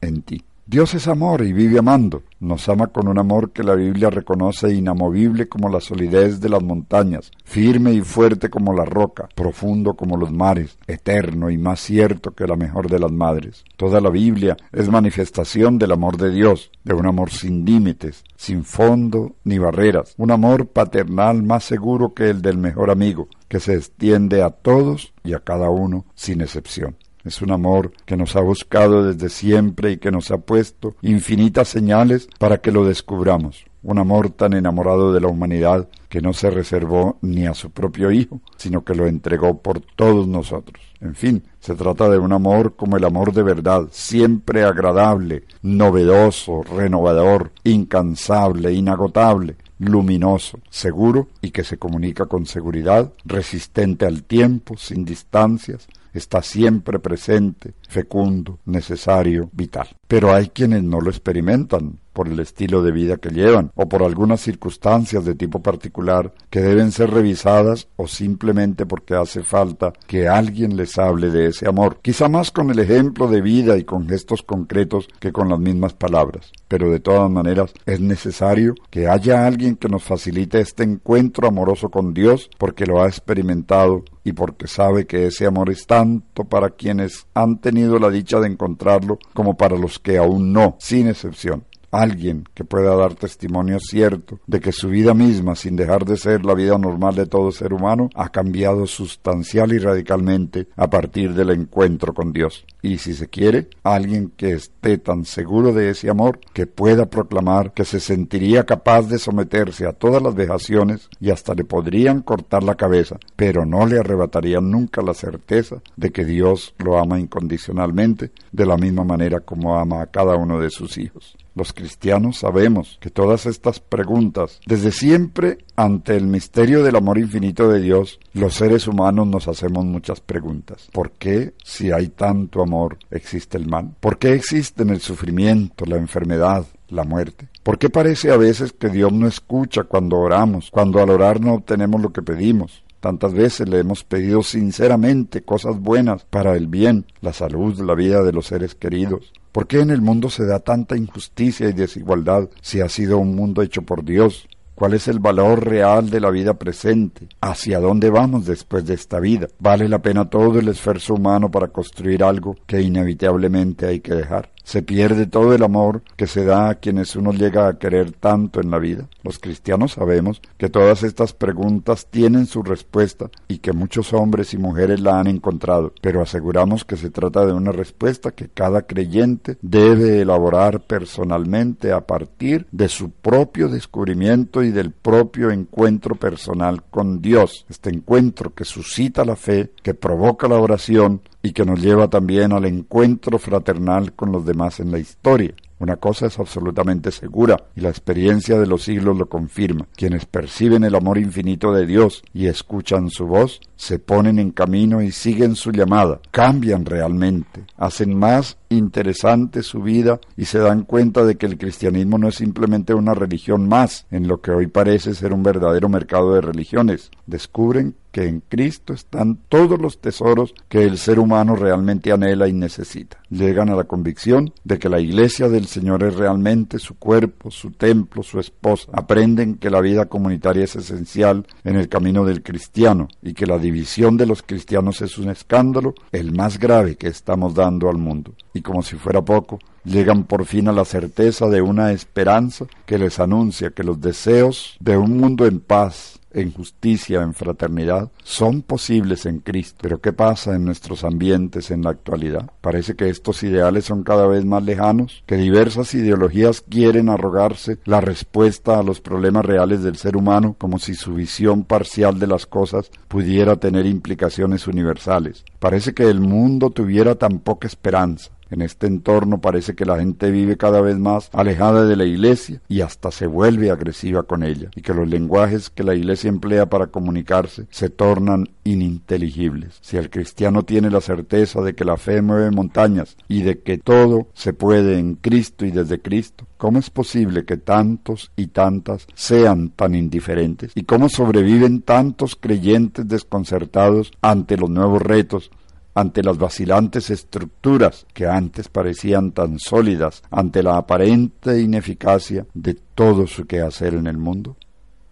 en 0.01 0.23
ti. 0.23 0.45
Dios 0.71 0.93
es 0.93 1.09
amor 1.09 1.41
y 1.47 1.55
vive 1.55 1.79
amando. 1.79 2.25
Nos 2.41 2.69
ama 2.69 2.89
con 2.89 3.09
un 3.09 3.19
amor 3.19 3.53
que 3.53 3.63
la 3.63 3.75
Biblia 3.75 4.11
reconoce 4.11 4.71
inamovible 4.75 5.49
como 5.49 5.71
la 5.71 5.81
solidez 5.81 6.43
de 6.43 6.51
las 6.51 6.63
montañas, 6.63 7.31
firme 7.43 7.95
y 7.95 8.03
fuerte 8.03 8.51
como 8.51 8.75
la 8.75 8.85
roca, 8.85 9.31
profundo 9.35 9.95
como 9.95 10.19
los 10.19 10.31
mares, 10.31 10.77
eterno 10.87 11.49
y 11.49 11.57
más 11.57 11.81
cierto 11.81 12.33
que 12.33 12.47
la 12.47 12.55
mejor 12.55 12.91
de 12.91 12.99
las 12.99 13.11
madres. 13.11 13.65
Toda 13.79 14.03
la 14.03 14.11
Biblia 14.11 14.59
es 14.71 14.91
manifestación 14.91 15.79
del 15.79 15.93
amor 15.93 16.19
de 16.19 16.33
Dios, 16.33 16.71
de 16.85 16.93
un 16.93 17.07
amor 17.07 17.31
sin 17.31 17.65
límites, 17.65 18.23
sin 18.37 18.63
fondo 18.63 19.37
ni 19.45 19.57
barreras, 19.57 20.13
un 20.19 20.33
amor 20.33 20.67
paternal 20.67 21.43
más 21.43 21.65
seguro 21.65 22.13
que 22.13 22.29
el 22.29 22.43
del 22.43 22.59
mejor 22.59 22.91
amigo, 22.91 23.29
que 23.49 23.59
se 23.59 23.75
extiende 23.75 24.43
a 24.43 24.51
todos 24.51 25.15
y 25.25 25.33
a 25.33 25.39
cada 25.39 25.71
uno 25.71 26.05
sin 26.15 26.43
excepción. 26.43 26.99
Es 27.29 27.43
un 27.43 27.51
amor 27.51 27.93
que 28.07 28.17
nos 28.17 28.37
ha 28.37 28.41
buscado 28.41 29.05
desde 29.05 29.29
siempre 29.29 29.93
y 29.93 29.97
que 29.99 30.11
nos 30.11 30.31
ha 30.31 30.39
puesto 30.39 30.97
infinitas 31.03 31.69
señales 31.69 32.27
para 32.39 32.63
que 32.63 32.73
lo 32.73 32.87
descubramos. 32.87 33.67
Un 33.83 33.99
amor 33.99 34.31
tan 34.31 34.55
enamorado 34.55 35.13
de 35.13 35.21
la 35.21 35.29
humanidad 35.29 35.91
que 36.09 36.23
no 36.23 36.33
se 36.33 36.49
reservó 36.49 37.19
ni 37.21 37.47
a 37.47 37.53
su 37.53 37.71
propio 37.71 38.11
Hijo, 38.11 38.41
sino 38.57 38.83
que 38.83 38.95
lo 38.95 39.07
entregó 39.07 39.59
por 39.59 39.83
todos 39.83 40.27
nosotros. 40.27 40.83
En 41.03 41.15
fin, 41.15 41.43
se 41.61 41.75
trata 41.75 42.09
de 42.09 42.17
un 42.17 42.33
amor 42.33 42.77
como 42.77 42.97
el 42.97 43.05
amor 43.05 43.35
de 43.35 43.43
verdad, 43.43 43.89
siempre 43.91 44.65
agradable, 44.65 45.45
novedoso, 45.61 46.63
renovador, 46.63 47.53
incansable, 47.63 48.73
inagotable, 48.73 49.57
luminoso, 49.79 50.61
seguro 50.71 51.29
y 51.43 51.51
que 51.51 51.63
se 51.63 51.77
comunica 51.77 52.25
con 52.25 52.47
seguridad, 52.47 53.13
resistente 53.27 54.07
al 54.07 54.23
tiempo, 54.23 54.79
sin 54.79 55.05
distancias, 55.05 55.89
está 56.19 56.43
siempre 56.43 56.99
presente, 56.99 57.75
fecundo, 57.89 58.59
necesario, 58.67 59.49
vital. 59.53 59.89
Pero 60.07 60.35
hay 60.35 60.49
quienes 60.49 60.83
no 60.83 61.01
lo 61.01 61.11
experimentan 61.11 61.99
por 62.19 62.27
el 62.27 62.41
estilo 62.41 62.83
de 62.83 62.91
vida 62.91 63.19
que 63.19 63.31
llevan 63.31 63.71
o 63.77 63.89
por 63.89 64.03
algunas 64.03 64.41
circunstancias 64.41 65.25
de 65.25 65.37
tipo 65.37 65.63
particular 65.63 66.35
que 66.51 66.61
deben 66.61 66.91
ser 66.91 67.11
revisadas 67.11 67.87
o 67.95 68.09
simplemente 68.09 68.87
porque 68.87 69.15
hace 69.15 69.45
falta 69.45 69.93
que 70.09 70.27
alguien 70.27 70.77
les 70.77 70.99
hable 70.99 71.31
de 71.31 71.47
ese 71.47 71.69
amor, 71.69 72.01
quizá 72.03 72.29
más 72.29 72.51
con 72.51 72.71
el 72.71 72.81
ejemplo 72.81 73.29
de 73.29 73.41
vida 73.41 73.79
y 73.79 73.85
con 73.85 74.09
gestos 74.09 74.43
concretos 74.43 75.07
que 75.21 75.31
con 75.31 75.49
las 75.49 75.61
mismas 75.61 75.95
palabras. 75.95 76.51
Pero 76.67 76.91
de 76.91 76.99
todas 76.99 77.31
maneras 77.31 77.73
es 77.87 78.01
necesario 78.01 78.75
que 78.91 79.07
haya 79.07 79.47
alguien 79.47 79.77
que 79.77 79.89
nos 79.89 80.03
facilite 80.03 80.59
este 80.59 80.83
encuentro 80.83 81.47
amoroso 81.47 81.89
con 81.89 82.15
Dios 82.15 82.51
porque 82.59 82.85
lo 82.85 83.01
ha 83.01 83.07
experimentado 83.07 84.03
y 84.25 84.33
porque 84.33 84.67
sabe 84.67 85.07
que 85.07 85.27
ese 85.27 85.47
amor 85.47 85.71
es 85.71 85.87
tanto 85.87 86.45
para 86.45 86.71
quienes 86.71 87.27
han 87.33 87.61
tenido 87.61 88.01
la 88.01 88.11
dicha 88.11 88.41
de 88.41 88.49
encontrarlo 88.49 89.21
como 89.35 89.57
para 89.57 89.79
los 89.79 90.01
que 90.01 90.19
aún 90.19 90.53
no, 90.53 90.77
sin 90.81 91.07
excepción. 91.09 91.65
Alguien 91.91 92.45
que 92.55 92.65
pueda 92.65 92.95
dar 92.97 93.15
testimonio 93.15 93.79
cierto 93.81 94.41
de 94.47 94.61
que 94.61 94.73
su 94.73 94.89
vida 94.89 95.15
misma, 95.15 95.55
sin 95.55 95.77
dejar 95.77 96.05
de 96.05 96.17
ser 96.17 96.45
la 96.45 96.55
vida 96.55 96.79
normal 96.79 97.15
de 97.15 97.27
todo 97.27 97.53
ser 97.53 97.73
humano, 97.73 98.11
ha 98.15 98.29
cambiado 98.29 98.87
sustancial 98.87 99.73
y 99.73 99.79
radicalmente 99.79 100.69
a 100.77 100.89
partir 100.89 101.35
del 101.35 101.51
encuentro 101.51 102.15
con 102.15 102.33
Dios. 102.33 102.65
Y 102.83 102.99
si 102.99 103.15
se 103.15 103.29
quiere, 103.29 103.69
alguien 103.83 104.33
que 104.37 104.53
esté 104.53 104.99
tan 104.99 105.25
seguro 105.25 105.73
de 105.73 105.91
ese 105.91 106.11
amor 106.11 106.39
que 106.53 106.67
pueda 106.67 107.07
proclamar 107.07 107.73
que 107.73 107.85
se 107.85 108.01
sentiría 108.01 108.65
capaz 108.65 109.03
de 109.03 109.19
someterse 109.19 109.87
a 109.87 109.93
todas 109.93 110.23
las 110.23 110.35
vejaciones 110.35 111.09
y 111.21 111.31
hasta 111.31 111.55
le 111.55 111.65
podrían 111.65 112.23
cortar 112.23 112.63
la 112.63 112.77
cabeza, 112.77 113.19
pero 113.37 113.65
no 113.65 113.87
le 113.87 113.99
arrebatarían 113.99 114.71
nunca 114.71 115.03
la 115.03 115.15
certeza 115.15 115.83
de 115.97 116.11
que 116.11 116.25
Dios 116.25 116.75
lo 116.79 116.99
ama 116.99 117.19
incondicionalmente 117.19 118.31
de 118.53 118.67
la 118.67 118.77
misma 118.77 119.05
manera 119.05 119.41
como 119.41 119.77
ama 119.77 120.03
a 120.03 120.07
cada 120.07 120.37
uno 120.37 120.61
de 120.61 120.71
sus 120.71 120.99
hijos. 120.99 121.37
Los 121.59 121.73
cristianos 121.73 122.39
sabemos 122.39 122.99
que 123.01 123.11
todas 123.11 123.45
estas 123.45 123.81
preguntas, 123.81 124.61
desde 124.65 124.93
siempre 124.93 125.59
ante 125.75 126.17
el 126.17 126.29
misterio 126.29 126.85
del 126.85 126.95
amor 126.95 127.19
infinito 127.19 127.69
de 127.69 127.81
Dios, 127.81 128.21
los 128.33 128.55
seres 128.55 128.87
humanos 128.87 129.27
nos 129.27 129.49
hacemos 129.49 129.85
muchas 129.85 130.21
preguntas. 130.21 130.89
¿Por 130.93 131.11
qué, 131.11 131.55
si 131.65 131.91
hay 131.91 132.11
tanto 132.11 132.63
amor, 132.63 132.99
existe 133.11 133.59
el 133.59 133.67
mal? 133.67 133.91
¿Por 133.99 134.19
qué 134.19 134.35
existen 134.35 134.91
el 134.91 135.01
sufrimiento, 135.01 135.85
la 135.85 135.97
enfermedad, 135.97 136.65
la 136.91 137.03
muerte? 137.03 137.49
¿Por 137.65 137.77
qué 137.77 137.91
parece 137.91 138.31
a 138.31 138.37
veces 138.37 138.73
que 138.73 138.89
Dios 138.89 139.13
no 139.13 139.27
escucha 139.27 139.83
cuando 139.83 140.17
oramos, 140.17 140.71
cuando 140.71 141.03
al 141.03 141.11
orar 141.11 141.41
no 141.41 141.55
obtenemos 141.55 142.01
lo 142.01 142.13
que 142.13 142.23
pedimos? 142.23 142.85
Tantas 143.01 143.33
veces 143.33 143.69
le 143.69 143.81
hemos 143.81 144.05
pedido 144.05 144.45
sinceramente 144.45 145.43
cosas 145.43 145.81
buenas 145.81 146.25
para 146.25 146.57
el 146.57 146.69
bien, 146.69 147.07
la 147.21 147.33
salud, 147.33 147.81
la 147.81 147.97
vida 147.97 148.23
de 148.23 148.33
los 148.33 148.47
seres 148.47 148.77
queridos. 148.77 149.33
¿Por 149.53 149.67
qué 149.67 149.81
en 149.81 149.91
el 149.91 150.03
mundo 150.03 150.31
se 150.31 150.47
da 150.47 150.61
tanta 150.61 150.97
injusticia 150.97 151.69
y 151.69 151.73
desigualdad 151.73 152.49
si 152.61 152.81
ha 152.81 152.89
sido 152.89 153.19
un 153.19 153.35
mundo 153.35 153.63
hecho 153.63 153.83
por 153.83 154.05
Dios? 154.05 154.49
¿Cuál 154.75 154.95
es 154.95 155.09
el 155.09 155.19
valor 155.19 155.67
real 155.67 156.09
de 156.09 156.21
la 156.21 156.31
vida 156.31 156.55
presente? 156.55 157.29
¿Hacia 157.41 157.81
dónde 157.81 158.11
vamos 158.11 158.47
después 158.47 158.87
de 158.87 158.95
esta 158.95 159.19
vida? 159.19 159.49
¿Vale 159.59 159.89
la 159.89 160.01
pena 160.01 160.31
todo 160.31 160.61
el 160.61 160.69
esfuerzo 160.69 161.15
humano 161.15 161.51
para 161.51 161.67
construir 161.67 162.23
algo 162.23 162.55
que 162.65 162.81
inevitablemente 162.81 163.87
hay 163.87 163.99
que 163.99 164.15
dejar? 164.15 164.53
Se 164.69 164.83
pierde 164.83 165.25
todo 165.25 165.55
el 165.55 165.63
amor 165.63 166.03
que 166.15 166.27
se 166.27 166.45
da 166.45 166.69
a 166.69 166.75
quienes 166.75 167.17
uno 167.17 167.33
llega 167.33 167.69
a 167.69 167.79
querer 167.79 168.13
tanto 168.13 168.61
en 168.61 168.71
la 168.71 168.79
vida. 168.79 169.09
Los 169.23 169.39
cristianos 169.39 169.93
sabemos 169.93 170.43
que 170.59 170.69
todas 170.69 171.05
estas 171.05 171.33
preguntas 171.33 172.07
tienen 172.11 172.45
su 172.45 172.63
respuesta 172.63 173.31
y 173.49 173.61
que 173.61 173.73
muchos 173.73 174.13
hombres 174.13 174.53
y 174.53 174.59
mujeres 174.59 175.01
la 175.01 175.21
han 175.21 175.27
encontrado, 175.27 175.95
pero 176.03 176.21
aseguramos 176.21 176.85
que 176.85 176.99
se 176.99 177.09
trata 177.09 177.47
de 177.47 177.55
una 177.55 177.73
respuesta 177.73 178.33
que 178.33 178.51
cada 178.51 178.83
creyente 178.83 179.57
debe 179.63 180.21
elaborar 180.21 180.83
personalmente 180.83 181.91
a 181.91 182.03
partir 182.03 182.67
de 182.71 182.91
su 182.91 183.09
propio 183.09 183.71
descubrimiento 183.71 184.63
y 184.63 184.71
del 184.71 184.91
propio 184.91 185.51
encuentro 185.51 186.15
personal 186.15 186.83
con 186.91 187.23
Dios. 187.23 187.65
Este 187.71 187.89
encuentro 187.89 188.53
que 188.53 188.67
suscita 188.67 189.25
la 189.25 189.37
fe, 189.37 189.73
que 189.83 189.95
provoca 189.95 190.47
la 190.47 190.57
oración 190.57 191.23
y 191.49 191.53
que 191.53 191.65
nos 191.65 191.81
lleva 191.81 192.09
también 192.09 192.53
al 192.53 192.67
encuentro 192.67 193.39
fraternal 193.39 194.13
con 194.13 194.31
los 194.31 194.45
demás 194.45 194.81
en 194.81 194.91
la 194.93 194.99
historia. 194.99 195.55
Una 195.79 195.97
cosa 195.97 196.27
es 196.27 196.39
absolutamente 196.39 197.11
segura, 197.11 197.57
y 197.75 197.81
la 197.81 197.89
experiencia 197.89 198.59
de 198.59 198.67
los 198.67 198.83
siglos 198.83 199.17
lo 199.17 199.31
confirma. 199.31 199.87
Quienes 199.97 200.27
perciben 200.27 200.85
el 200.85 200.95
amor 200.95 201.17
infinito 201.17 201.73
de 201.73 201.87
Dios 201.87 202.23
y 202.35 202.49
escuchan 202.49 203.09
su 203.09 203.27
voz, 203.27 203.61
se 203.79 203.99
ponen 204.01 204.39
en 204.39 204.51
camino 204.51 205.01
y 205.01 205.13
siguen 205.13 205.55
su 205.55 205.71
llamada, 205.71 206.21
cambian 206.33 206.85
realmente, 206.85 207.65
hacen 207.77 208.15
más 208.19 208.59
interesante 208.69 209.63
su 209.63 209.81
vida 209.81 210.21
y 210.37 210.45
se 210.45 210.59
dan 210.59 210.83
cuenta 210.83 211.25
de 211.25 211.37
que 211.37 211.47
el 211.47 211.57
cristianismo 211.57 212.19
no 212.19 212.29
es 212.29 212.35
simplemente 212.35 212.93
una 212.93 213.15
religión 213.15 213.69
más, 213.69 214.07
en 214.11 214.29
lo 214.29 214.41
que 214.41 214.51
hoy 214.51 214.67
parece 214.67 215.15
ser 215.15 215.33
un 215.33 215.43
verdadero 215.43 215.89
mercado 215.89 216.35
de 216.35 216.41
religiones. 216.41 217.11
Descubren 217.27 217.95
que 218.13 218.27
en 218.27 218.41
Cristo 218.49 218.95
están 218.95 219.39
todos 219.49 219.79
los 219.81 220.01
tesoros 220.01 220.55
que 220.69 220.83
el 220.83 220.99
ser 220.99 221.19
humano 221.19 221.57
realmente 221.57 222.11
anhela 222.11 222.49
y 222.49 222.53
necesita. 222.53 223.19
Llegan 223.31 223.69
a 223.69 223.77
la 223.77 223.85
convicción 223.85 224.53
de 224.65 224.79
que 224.79 224.89
la 224.89 225.01
iglesia 225.01 225.49
del 225.49 225.67
Señor 225.67 226.03
es 226.03 226.17
realmente 226.17 226.79
su 226.79 226.97
cuerpo, 226.97 227.51
su 227.51 227.71
templo, 227.73 228.23
su 228.23 228.41
esposa. 228.41 228.91
Aprenden 228.93 229.57
que 229.57 229.71
la 229.71 229.81
vida 229.81 230.07
comunitaria 230.07 230.65
es 230.65 230.77
esencial 230.77 231.47
en 231.65 231.77
el 231.77 231.89
camino 231.89 232.25
del 232.25 232.43
cristiano 232.43 233.09
y 233.23 233.35
que 233.35 233.47
la 233.47 233.59
división 233.69 234.17
de 234.17 234.25
los 234.25 234.43
cristianos 234.43 235.03
es 235.03 235.19
un 235.19 235.29
escándalo, 235.29 235.95
el 236.11 236.33
más 236.33 236.59
grave 236.59 236.97
que 236.97 237.09
estamos 237.09 237.55
dando 237.55 237.91
al 237.91 237.99
mundo. 237.99 238.33
Y 238.55 238.63
como 238.63 238.83
si 238.83 238.97
fuera 238.97 239.23
poco, 239.23 239.59
llegan 239.85 240.25
por 240.25 240.47
fin 240.47 240.69
a 240.69 240.73
la 240.73 240.87
certeza 240.87 241.49
de 241.49 241.61
una 241.61 241.93
esperanza 241.93 242.67
que 242.87 242.99
les 242.99 243.21
anuncia 243.21 243.71
que 243.71 243.85
los 243.85 244.01
deseos 244.01 244.77
de 244.81 244.97
un 244.97 245.19
mundo 245.19 245.47
en 245.47 245.61
paz, 245.61 246.18
en 246.33 246.53
justicia, 246.53 247.23
en 247.23 247.35
fraternidad, 247.35 248.11
son 248.23 248.63
posibles 248.63 249.27
en 249.27 249.41
Cristo. 249.41 249.79
Pero 249.83 250.01
¿qué 250.01 250.13
pasa 250.13 250.55
en 250.55 250.65
nuestros 250.65 251.05
ambientes 251.05 251.71
en 251.71 251.83
la 251.83 251.91
actualidad? 251.91 252.51
Parece 252.61 252.95
que 252.95 253.09
estos 253.09 253.43
ideales 253.43 253.85
son 253.85 254.03
cada 254.03 254.27
vez 254.27 254.45
más 254.45 254.63
lejanos, 254.63 255.23
que 255.27 255.37
diversas 255.37 255.95
ideologías 255.95 256.61
quieren 256.61 257.09
arrogarse 257.09 257.79
la 257.85 258.01
respuesta 258.01 258.79
a 258.79 258.83
los 258.83 259.01
problemas 259.01 259.45
reales 259.45 259.83
del 259.83 259.97
ser 259.97 260.17
humano 260.17 260.57
como 260.59 260.79
si 260.79 260.95
su 260.95 261.15
visión 261.15 261.65
parcial 261.65 262.19
de 262.19 262.27
las 262.27 262.47
cosas 262.47 262.91
pudiera 263.09 263.57
tener 263.57 263.87
implicaciones 263.87 264.67
universales. 264.67 265.45
Parece 265.59 265.95
que 265.95 266.09
el 266.09 266.21
mundo 266.21 266.71
tuviera 266.71 267.15
tan 267.15 267.41
poca 267.41 267.67
esperanza 267.67 268.31
en 268.51 268.63
este 268.63 268.87
entorno 268.87 269.41
parece 269.41 269.75
que 269.75 269.85
la 269.85 269.99
gente 269.99 270.31
vive 270.31 270.57
cada 270.57 270.81
vez 270.81 270.99
más 270.99 271.31
alejada 271.33 271.85
de 271.85 271.97
la 271.97 272.05
iglesia 272.05 272.61
y 272.69 272.81
hasta 272.81 273.11
se 273.11 273.27
vuelve 273.27 273.71
agresiva 273.71 274.23
con 274.23 274.43
ella, 274.43 274.71
y 274.75 274.83
que 274.83 274.95
los 274.95 275.09
lenguajes 275.09 275.71
que 275.71 275.85
la 275.85 275.95
iglesia 275.95 276.29
emplea 276.29 276.67
para 276.67 276.89
comunicarse 276.89 277.67
se 277.71 277.91
tornan 277.91 278.49
ininteligibles. 278.65 279.79
Si 279.81 279.97
el 279.97 280.11
cristiano 280.11 280.65
tiene 280.65 280.91
la 280.91 281.01
certeza 281.01 281.63
de 281.63 281.75
que 281.75 281.85
la 281.85 281.97
fe 281.97 282.23
mueve 282.23 282.51
montañas 282.51 283.17
y 283.29 283.43
de 283.43 283.61
que 283.61 283.79
todo 283.79 284.29
se 284.35 284.53
puede 284.53 284.99
en 284.99 285.15
Cristo 285.15 285.65
y 285.65 285.71
desde 285.71 286.01
Cristo, 286.01 286.47
¿Cómo 286.59 286.81
es 286.81 286.91
posible 286.91 287.45
que 287.45 287.57
tantos 287.57 288.33
y 288.35 288.49
tantas 288.49 289.07
sean 289.15 289.71
tan 289.71 289.95
indiferentes? 289.95 290.73
¿Y 290.75 290.83
cómo 290.83 291.09
sobreviven 291.09 291.83
tantos 291.83 292.35
creyentes 292.35 293.07
desconcertados 293.07 294.11
ante 294.23 294.57
los 294.57 294.69
nuevos 294.69 295.01
retos 295.01 295.53
ante 295.99 296.23
las 296.23 296.39
vacilantes 296.39 297.11
estructuras 297.11 298.07
que 298.13 298.27
antes 298.27 298.69
parecían 298.69 299.33
tan 299.33 299.59
sólidas, 299.59 300.23
ante 300.31 300.63
la 300.63 300.77
aparente 300.77 301.61
ineficacia 301.61 302.47
de 302.55 302.75
todo 302.95 303.27
su 303.27 303.47
quehacer 303.47 303.95
en 303.95 304.07
el 304.07 304.17
mundo? 304.17 304.57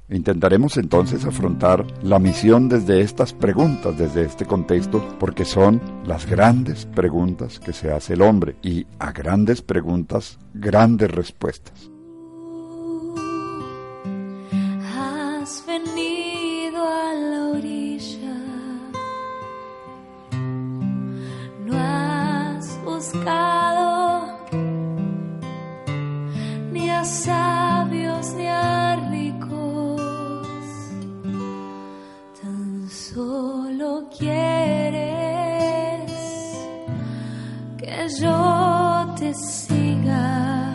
Intentaremos 0.08 0.76
entonces 0.76 1.24
afrontar 1.24 1.84
la 2.04 2.20
misión 2.20 2.68
desde 2.68 3.00
estas 3.00 3.32
preguntas, 3.32 3.98
desde 3.98 4.22
este 4.22 4.44
contexto, 4.44 5.04
porque 5.18 5.44
son 5.44 5.80
las 6.06 6.26
grandes 6.26 6.86
preguntas 6.86 7.58
que 7.58 7.72
se 7.72 7.90
hace 7.90 8.14
el 8.14 8.22
hombre 8.22 8.54
y 8.62 8.86
a 9.00 9.10
grandes 9.10 9.62
preguntas, 9.62 10.38
grandes 10.54 11.10
respuestas. 11.10 11.95
Ni 26.72 26.90
a 26.90 27.04
sabios 27.04 28.34
ni 28.34 28.46
a 28.46 28.96
ricos, 29.10 30.66
tan 32.40 32.88
solo 32.88 34.08
quieres 34.16 36.12
que 37.78 38.08
yo 38.20 39.14
te 39.18 39.34
siga. 39.34 40.72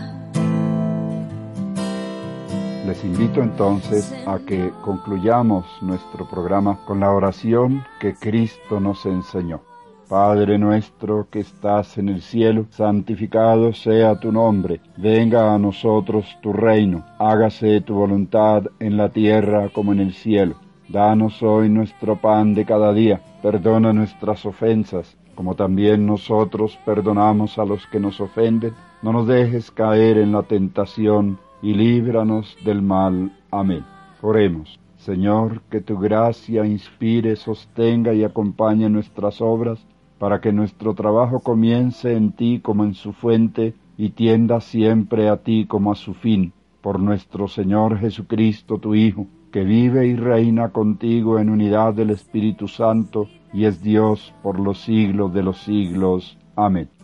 Les 2.85 3.03
invito 3.03 3.41
entonces 3.41 4.13
a 4.25 4.39
que 4.39 4.71
concluyamos 4.83 5.65
nuestro 5.81 6.29
programa 6.29 6.79
con 6.85 6.99
la 6.99 7.11
oración 7.11 7.83
que 7.99 8.15
Cristo 8.15 8.79
nos 8.79 9.05
enseñó. 9.05 9.70
Padre 10.11 10.57
nuestro 10.57 11.29
que 11.31 11.39
estás 11.39 11.97
en 11.97 12.09
el 12.09 12.21
cielo, 12.21 12.65
santificado 12.69 13.71
sea 13.71 14.19
tu 14.19 14.29
nombre, 14.29 14.81
venga 14.97 15.55
a 15.55 15.57
nosotros 15.57 16.37
tu 16.41 16.51
reino, 16.51 17.05
hágase 17.17 17.79
tu 17.79 17.93
voluntad 17.93 18.65
en 18.81 18.97
la 18.97 19.07
tierra 19.07 19.69
como 19.69 19.93
en 19.93 20.01
el 20.01 20.13
cielo. 20.13 20.55
Danos 20.89 21.41
hoy 21.41 21.69
nuestro 21.69 22.17
pan 22.17 22.53
de 22.53 22.65
cada 22.65 22.91
día, 22.91 23.21
perdona 23.41 23.93
nuestras 23.93 24.45
ofensas, 24.45 25.15
como 25.33 25.55
también 25.55 26.05
nosotros 26.05 26.77
perdonamos 26.83 27.57
a 27.57 27.63
los 27.63 27.87
que 27.87 28.01
nos 28.01 28.19
ofenden. 28.19 28.73
No 29.01 29.13
nos 29.13 29.27
dejes 29.27 29.71
caer 29.71 30.17
en 30.17 30.33
la 30.33 30.43
tentación 30.43 31.39
y 31.61 31.73
líbranos 31.73 32.57
del 32.65 32.81
mal. 32.81 33.31
Amén. 33.49 33.85
Oremos. 34.21 34.77
Señor, 34.97 35.61
que 35.71 35.79
tu 35.79 35.97
gracia 35.97 36.65
inspire, 36.65 37.37
sostenga 37.37 38.13
y 38.13 38.25
acompañe 38.25 38.87
nuestras 38.89 39.41
obras 39.41 39.79
para 40.21 40.39
que 40.39 40.53
nuestro 40.53 40.93
trabajo 40.93 41.39
comience 41.39 42.15
en 42.15 42.33
ti 42.33 42.59
como 42.61 42.83
en 42.83 42.93
su 42.93 43.11
fuente 43.11 43.73
y 43.97 44.11
tienda 44.11 44.61
siempre 44.61 45.29
a 45.29 45.37
ti 45.37 45.65
como 45.65 45.91
a 45.91 45.95
su 45.95 46.13
fin, 46.13 46.53
por 46.79 46.99
nuestro 46.99 47.47
Señor 47.47 47.97
Jesucristo, 47.97 48.77
tu 48.77 48.93
Hijo, 48.93 49.25
que 49.51 49.63
vive 49.63 50.05
y 50.05 50.15
reina 50.15 50.69
contigo 50.69 51.39
en 51.39 51.49
unidad 51.49 51.95
del 51.95 52.11
Espíritu 52.11 52.67
Santo 52.67 53.29
y 53.51 53.65
es 53.65 53.81
Dios 53.81 54.31
por 54.43 54.59
los 54.59 54.81
siglos 54.81 55.33
de 55.33 55.41
los 55.41 55.57
siglos. 55.57 56.37
Amén. 56.55 57.00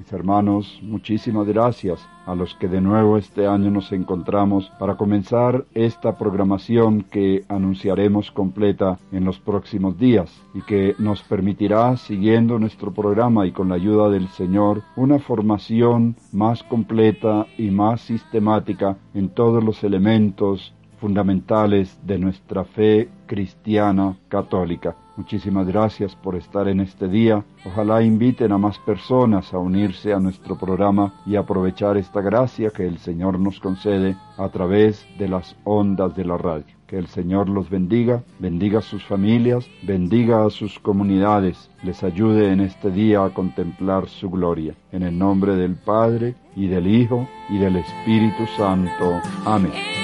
Mis 0.00 0.14
hermanos, 0.14 0.80
muchísimas 0.82 1.46
gracias 1.46 2.00
a 2.24 2.34
los 2.34 2.54
que 2.54 2.68
de 2.68 2.80
nuevo 2.80 3.18
este 3.18 3.46
año 3.46 3.70
nos 3.70 3.92
encontramos 3.92 4.72
para 4.78 4.96
comenzar 4.96 5.66
esta 5.74 6.16
programación 6.16 7.02
que 7.02 7.44
anunciaremos 7.50 8.30
completa 8.30 8.98
en 9.12 9.26
los 9.26 9.38
próximos 9.38 9.98
días 9.98 10.42
y 10.54 10.62
que 10.62 10.94
nos 10.98 11.22
permitirá, 11.22 11.98
siguiendo 11.98 12.58
nuestro 12.58 12.94
programa 12.94 13.46
y 13.46 13.52
con 13.52 13.68
la 13.68 13.74
ayuda 13.74 14.08
del 14.08 14.28
Señor, 14.28 14.80
una 14.96 15.18
formación 15.18 16.16
más 16.32 16.62
completa 16.62 17.46
y 17.58 17.70
más 17.70 18.00
sistemática 18.00 18.96
en 19.12 19.28
todos 19.28 19.62
los 19.62 19.84
elementos 19.84 20.72
fundamentales 20.98 22.00
de 22.06 22.18
nuestra 22.18 22.64
fe 22.64 23.10
cristiana 23.26 24.16
católica. 24.28 24.96
Muchísimas 25.20 25.66
gracias 25.66 26.16
por 26.16 26.34
estar 26.34 26.66
en 26.66 26.80
este 26.80 27.06
día. 27.06 27.44
Ojalá 27.66 28.02
inviten 28.02 28.52
a 28.52 28.58
más 28.58 28.78
personas 28.78 29.52
a 29.52 29.58
unirse 29.58 30.14
a 30.14 30.18
nuestro 30.18 30.56
programa 30.56 31.12
y 31.26 31.36
aprovechar 31.36 31.98
esta 31.98 32.22
gracia 32.22 32.70
que 32.70 32.86
el 32.86 32.96
Señor 32.96 33.38
nos 33.38 33.60
concede 33.60 34.16
a 34.38 34.48
través 34.48 35.06
de 35.18 35.28
las 35.28 35.54
ondas 35.64 36.16
de 36.16 36.24
la 36.24 36.38
radio. 36.38 36.64
Que 36.86 36.96
el 36.96 37.06
Señor 37.06 37.50
los 37.50 37.68
bendiga, 37.68 38.22
bendiga 38.38 38.78
a 38.78 38.82
sus 38.82 39.04
familias, 39.04 39.68
bendiga 39.82 40.46
a 40.46 40.48
sus 40.48 40.78
comunidades, 40.78 41.70
les 41.82 42.02
ayude 42.02 42.50
en 42.50 42.60
este 42.60 42.90
día 42.90 43.22
a 43.22 43.34
contemplar 43.34 44.08
su 44.08 44.30
gloria. 44.30 44.74
En 44.90 45.02
el 45.02 45.18
nombre 45.18 45.54
del 45.54 45.74
Padre, 45.74 46.34
y 46.56 46.66
del 46.66 46.86
Hijo, 46.86 47.28
y 47.50 47.58
del 47.58 47.76
Espíritu 47.76 48.46
Santo. 48.56 49.20
Amén. 49.44 49.99